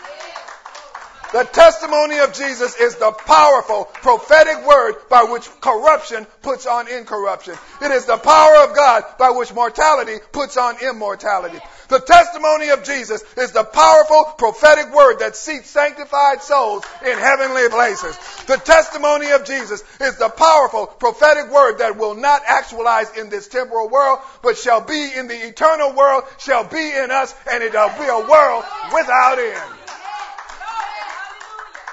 The 1.32 1.44
testimony 1.44 2.20
of 2.20 2.32
Jesus 2.32 2.74
is 2.80 2.96
the 2.96 3.10
powerful 3.10 3.84
prophetic 3.84 4.66
word 4.66 4.94
by 5.10 5.24
which 5.24 5.46
corruption 5.60 6.26
puts 6.40 6.66
on 6.66 6.88
incorruption. 6.88 7.54
It 7.82 7.90
is 7.90 8.06
the 8.06 8.16
power 8.16 8.64
of 8.64 8.74
God 8.74 9.04
by 9.18 9.30
which 9.30 9.52
mortality 9.52 10.16
puts 10.32 10.56
on 10.56 10.76
immortality. 10.82 11.58
The 11.88 12.00
testimony 12.00 12.68
of 12.68 12.84
Jesus 12.84 13.24
is 13.38 13.52
the 13.52 13.64
powerful 13.64 14.24
prophetic 14.36 14.92
word 14.94 15.20
that 15.20 15.36
seats 15.36 15.70
sanctified 15.70 16.42
souls 16.42 16.84
in 17.02 17.16
heavenly 17.16 17.66
places. 17.70 18.18
The 18.46 18.58
testimony 18.58 19.30
of 19.30 19.46
Jesus 19.46 19.82
is 19.98 20.18
the 20.18 20.28
powerful 20.28 20.86
prophetic 20.86 21.50
word 21.50 21.78
that 21.78 21.96
will 21.96 22.14
not 22.14 22.42
actualize 22.46 23.16
in 23.16 23.30
this 23.30 23.48
temporal 23.48 23.88
world, 23.88 24.18
but 24.42 24.58
shall 24.58 24.82
be 24.82 25.12
in 25.16 25.28
the 25.28 25.48
eternal 25.48 25.94
world, 25.94 26.24
shall 26.38 26.64
be 26.64 26.92
in 26.92 27.10
us, 27.10 27.34
and 27.50 27.62
it'll 27.62 27.88
be 27.88 28.06
a 28.06 28.28
world 28.28 28.64
without 28.92 29.38
end. 29.38 29.78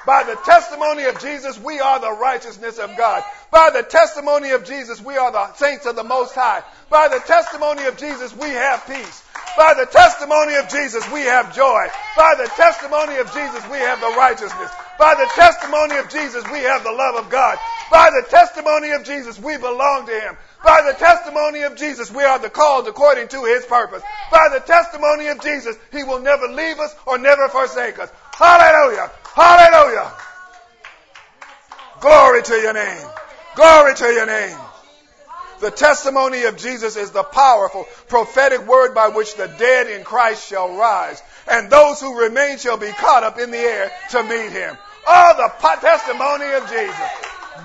By 0.06 0.24
the 0.24 0.36
testimony 0.46 1.06
of 1.06 1.20
Jesus, 1.20 1.60
we 1.60 1.80
are 1.80 2.00
the 2.00 2.12
righteousness 2.12 2.78
of 2.80 2.96
God. 2.96 3.24
By 3.50 3.72
the 3.72 3.82
testimony 3.82 4.52
of 4.52 4.66
Jesus, 4.66 5.02
we 5.02 5.18
are 5.18 5.32
the 5.32 5.54
saints 5.54 5.86
of 5.86 5.96
the 5.96 6.04
Most 6.04 6.36
High. 6.36 6.64
By 6.90 7.08
the 7.08 7.20
testimony 7.20 7.86
of 7.86 7.98
Jesus, 7.98 8.36
we 8.36 8.50
have 8.50 8.86
peace. 8.86 9.24
By 9.58 9.74
the 9.74 9.86
testimony 9.86 10.56
of 10.56 10.68
Jesus, 10.68 11.10
we 11.12 11.22
have 11.22 11.56
joy. 11.56 11.88
By 12.18 12.36
the 12.38 12.50
testimony 12.56 13.18
of 13.18 13.32
Jesus, 13.34 13.64
we 13.72 13.78
have 13.78 14.02
the 14.02 14.14
righteousness. 14.18 14.72
By 15.00 15.16
the 15.16 15.30
testimony 15.34 15.96
of 15.98 16.10
Jesus, 16.10 16.44
we 16.52 16.60
have 16.60 16.84
the 16.84 16.92
love 16.92 17.16
of 17.16 17.30
God. 17.30 17.58
By 17.90 18.10
the 18.10 18.28
testimony 18.30 18.92
of 18.92 19.04
Jesus, 19.04 19.40
we 19.40 19.58
belong 19.58 20.08
to 20.08 20.12
Him. 20.12 20.38
By 20.64 20.82
the 20.82 20.98
testimony 20.98 21.62
of 21.62 21.76
Jesus, 21.76 22.12
we 22.12 22.24
are 22.24 22.40
the 22.40 22.50
called 22.50 22.88
according 22.88 23.30
to 23.30 23.46
His 23.46 23.66
purpose. 23.66 24.04
By 24.32 24.50
the 24.52 24.60
testimony 24.60 25.28
of 25.28 25.42
Jesus, 25.42 25.78
He 25.92 26.04
will 26.04 26.20
never 26.20 26.48
leave 26.48 26.80
us 26.80 26.94
or 27.06 27.18
never 27.18 27.48
forsake 27.50 28.00
us. 28.00 28.12
Hallelujah. 28.34 29.12
Hallelujah. 29.36 30.12
Glory 32.02 32.44
to 32.44 32.54
your 32.56 32.74
name. 32.74 33.08
Glory 33.56 33.96
to 33.96 34.06
your 34.06 34.26
name. 34.26 34.58
The 35.62 35.72
testimony 35.72 36.44
of 36.44 36.58
Jesus 36.58 36.98
is 36.98 37.12
the 37.12 37.24
powerful 37.24 37.88
prophetic 38.08 38.68
word 38.68 38.94
by 38.94 39.08
which 39.08 39.36
the 39.36 39.48
dead 39.48 39.88
in 39.88 40.04
Christ 40.04 40.48
shall 40.48 40.76
rise, 40.76 41.22
and 41.48 41.70
those 41.70 42.02
who 42.02 42.20
remain 42.20 42.58
shall 42.58 42.78
be 42.78 42.92
caught 42.92 43.24
up 43.24 43.40
in 43.40 43.52
the 43.52 43.58
air 43.58 43.92
to 44.12 44.24
meet 44.24 44.52
him. 44.52 44.78
Oh, 45.08 45.34
the 45.38 45.80
testimony 45.80 46.52
of 46.54 46.70
Jesus. 46.70 47.10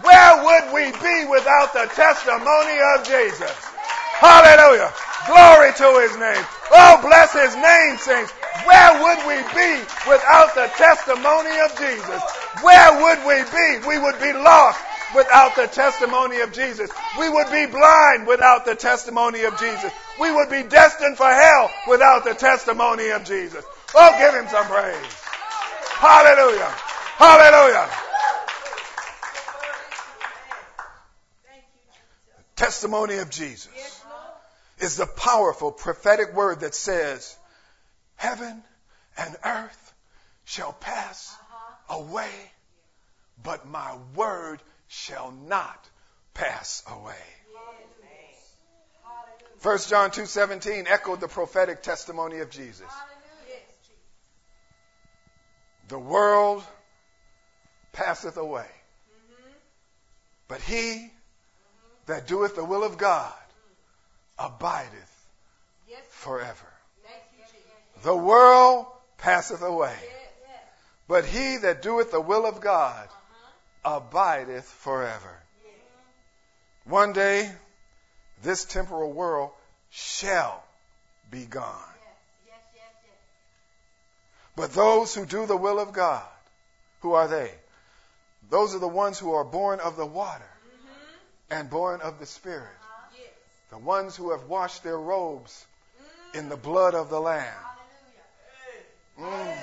Where 0.02 0.44
would 0.44 0.72
we 0.72 0.86
be 1.02 1.26
without 1.26 1.72
the 1.74 1.90
testimony 1.98 2.78
of 2.94 3.02
Jesus? 3.02 3.58
Hallelujah. 4.22 4.92
Glory 5.26 5.72
to 5.74 5.88
his 6.06 6.14
name. 6.16 6.44
Oh, 6.70 7.00
bless 7.02 7.32
his 7.34 7.56
name, 7.56 7.98
saints. 7.98 8.30
Where 8.64 8.92
would 9.02 9.20
we 9.26 9.40
be 9.50 9.82
without 10.06 10.54
the 10.54 10.70
testimony 10.78 11.58
of 11.64 11.74
Jesus? 11.74 12.22
Where 12.62 12.92
would 13.02 13.20
we 13.26 13.42
be? 13.50 13.68
We 13.88 13.98
would 13.98 14.20
be 14.20 14.32
lost 14.32 14.78
without 15.14 15.56
the 15.56 15.66
testimony 15.66 16.40
of 16.40 16.52
Jesus. 16.52 16.90
We 17.18 17.28
would 17.28 17.50
be 17.50 17.66
blind 17.66 18.26
without 18.26 18.64
the 18.64 18.74
testimony 18.74 19.42
of 19.42 19.58
Jesus. 19.58 19.92
We 20.20 20.32
would 20.32 20.50
be 20.50 20.62
destined 20.62 21.16
for 21.16 21.28
hell 21.28 21.70
without 21.88 22.24
the 22.24 22.34
testimony 22.34 23.10
of 23.10 23.24
Jesus. 23.24 23.64
Oh, 23.94 24.16
give 24.18 24.34
him 24.34 24.48
some 24.48 24.66
praise. 24.66 25.14
Hallelujah. 26.00 26.74
Hallelujah. 27.16 27.90
Testimony 32.56 33.16
of 33.16 33.30
Jesus 33.30 33.70
is 34.78 34.96
the 34.96 35.06
powerful 35.06 35.72
prophetic 35.72 36.34
word 36.34 36.60
that 36.60 36.74
says, 36.74 37.36
Heaven 38.16 38.62
and 39.16 39.36
earth 39.44 39.94
shall 40.44 40.72
pass 40.72 41.34
away, 41.88 42.30
but 43.42 43.66
my 43.66 43.96
word 44.14 44.60
shall 44.90 45.30
not 45.30 45.88
pass 46.34 46.82
away. 46.88 47.14
1 49.62 49.78
John 49.88 50.10
2:17 50.10 50.88
echoed 50.88 51.20
the 51.20 51.28
prophetic 51.28 51.80
testimony 51.82 52.40
of 52.40 52.50
Jesus. 52.50 52.90
The 55.86 55.98
world 55.98 56.64
passeth 57.92 58.36
away, 58.36 58.68
but 60.48 60.60
he 60.60 61.12
that 62.06 62.26
doeth 62.26 62.56
the 62.56 62.64
will 62.64 62.82
of 62.82 62.98
God 62.98 63.32
abideth 64.38 65.28
forever. 66.08 66.72
The 68.02 68.16
world 68.16 68.86
passeth 69.18 69.62
away, 69.62 69.96
but 71.06 71.24
he 71.26 71.58
that 71.58 71.80
doeth 71.80 72.10
the 72.10 72.20
will 72.20 72.44
of 72.44 72.60
God 72.60 73.08
abideth 73.84 74.64
forever. 74.64 75.38
One 76.84 77.12
day, 77.12 77.50
this 78.42 78.64
temporal 78.64 79.12
world 79.12 79.50
shall 79.90 80.62
be 81.30 81.44
gone. 81.44 81.76
But 84.56 84.72
those 84.72 85.14
who 85.14 85.24
do 85.24 85.46
the 85.46 85.56
will 85.56 85.78
of 85.78 85.92
God, 85.92 86.26
who 87.00 87.12
are 87.14 87.28
they? 87.28 87.50
Those 88.50 88.74
are 88.74 88.78
the 88.78 88.88
ones 88.88 89.18
who 89.18 89.32
are 89.32 89.44
born 89.44 89.80
of 89.80 89.96
the 89.96 90.06
water 90.06 90.50
and 91.50 91.70
born 91.70 92.00
of 92.00 92.18
the 92.18 92.26
Spirit. 92.26 92.68
The 93.70 93.78
ones 93.78 94.16
who 94.16 94.32
have 94.32 94.44
washed 94.44 94.82
their 94.82 94.98
robes 94.98 95.64
in 96.34 96.48
the 96.48 96.56
blood 96.56 96.94
of 96.94 97.08
the 97.08 97.20
Lamb. 97.20 97.46
Mm. 99.18 99.54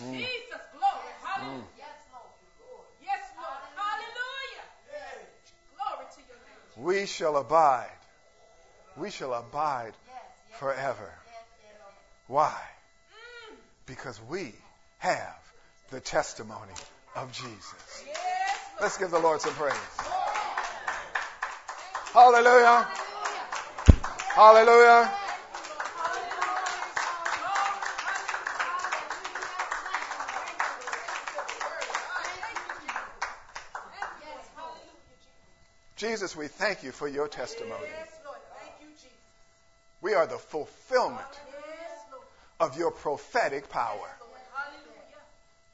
Mm. 0.00 0.18
Jesus, 0.18 0.64
glory. 0.72 1.12
Hallelujah. 1.22 1.64
Yes, 3.02 3.22
Lord. 3.36 3.62
Hallelujah. 3.76 4.66
Glory 5.76 6.06
to 6.14 6.20
your 6.26 6.38
name. 6.42 6.84
We 7.04 7.08
shall 7.08 7.36
abide. 7.36 7.98
We 8.96 9.10
shall 9.10 9.34
abide 9.34 9.92
forever. 10.52 11.12
Why? 12.28 12.58
Because 13.84 14.18
we 14.22 14.54
have 15.00 15.36
the 15.90 16.00
testimony 16.00 16.72
of 17.14 17.30
Jesus. 17.30 18.04
Let's 18.80 18.96
give 18.96 19.10
the 19.10 19.18
Lord 19.18 19.42
some 19.42 19.52
praise. 19.52 19.74
Hallelujah. 22.14 22.88
Hallelujah. 24.34 25.23
Jesus, 36.04 36.36
we 36.36 36.48
thank 36.48 36.82
you 36.82 36.92
for 36.92 37.08
your 37.08 37.28
testimony. 37.28 37.80
Yes, 37.98 38.18
Lord. 38.24 38.38
Thank 38.60 38.74
you, 38.80 38.94
Jesus. 38.94 39.10
We 40.02 40.14
are 40.14 40.26
the 40.26 40.36
fulfillment 40.36 41.26
of 42.60 42.78
your 42.78 42.90
prophetic 42.90 43.70
power. 43.70 44.08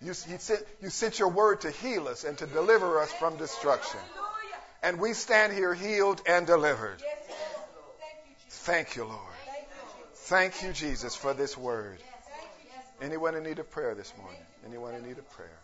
You, 0.03 0.09
you, 0.09 0.39
sent, 0.39 0.62
you 0.81 0.89
sent 0.89 1.18
your 1.18 1.28
word 1.28 1.61
to 1.62 1.70
heal 1.70 2.09
us 2.09 2.24
and 2.24 2.39
to 2.39 2.47
deliver 2.47 3.01
us 3.01 3.12
from 3.12 3.37
destruction. 3.37 4.01
Hallelujah. 4.14 4.57
And 4.83 4.99
we 4.99 5.12
stand 5.12 5.53
here 5.53 5.74
healed 5.74 6.22
and 6.26 6.47
delivered. 6.47 7.03
Yes, 7.03 7.18
yes, 7.28 7.39
Lord. 7.76 7.97
Thank 8.01 8.16
you, 8.26 8.35
Jesus. 8.43 8.59
Thank 8.61 8.97
you, 8.97 9.05
Lord. 9.05 9.35
Thank 9.45 9.66
you, 9.68 10.07
Jesus. 10.09 10.26
Thank 10.26 10.62
you, 10.62 10.72
Jesus, 10.72 11.16
for 11.16 11.35
this 11.35 11.59
word. 11.59 11.99
Thank 11.99 12.49
you, 12.64 13.07
Anyone 13.07 13.35
in 13.35 13.43
need 13.43 13.59
of 13.59 13.70
prayer 13.70 13.95
this 13.95 14.14
morning? 14.16 14.41
Anyone 14.64 14.95
in 14.95 15.03
need 15.03 15.18
of 15.18 15.31
prayer? 15.33 15.59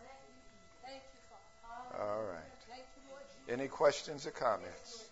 Thank 0.85 1.01
you, 1.01 1.21
Father. 1.62 2.05
All 2.05 2.25
right. 2.25 2.45
Thank 2.69 2.85
you, 2.93 3.09
Lord 3.09 3.23
Jesus. 3.25 3.36
Any 3.49 3.68
questions 3.68 4.26
or 4.26 4.32
comments? 4.32 5.05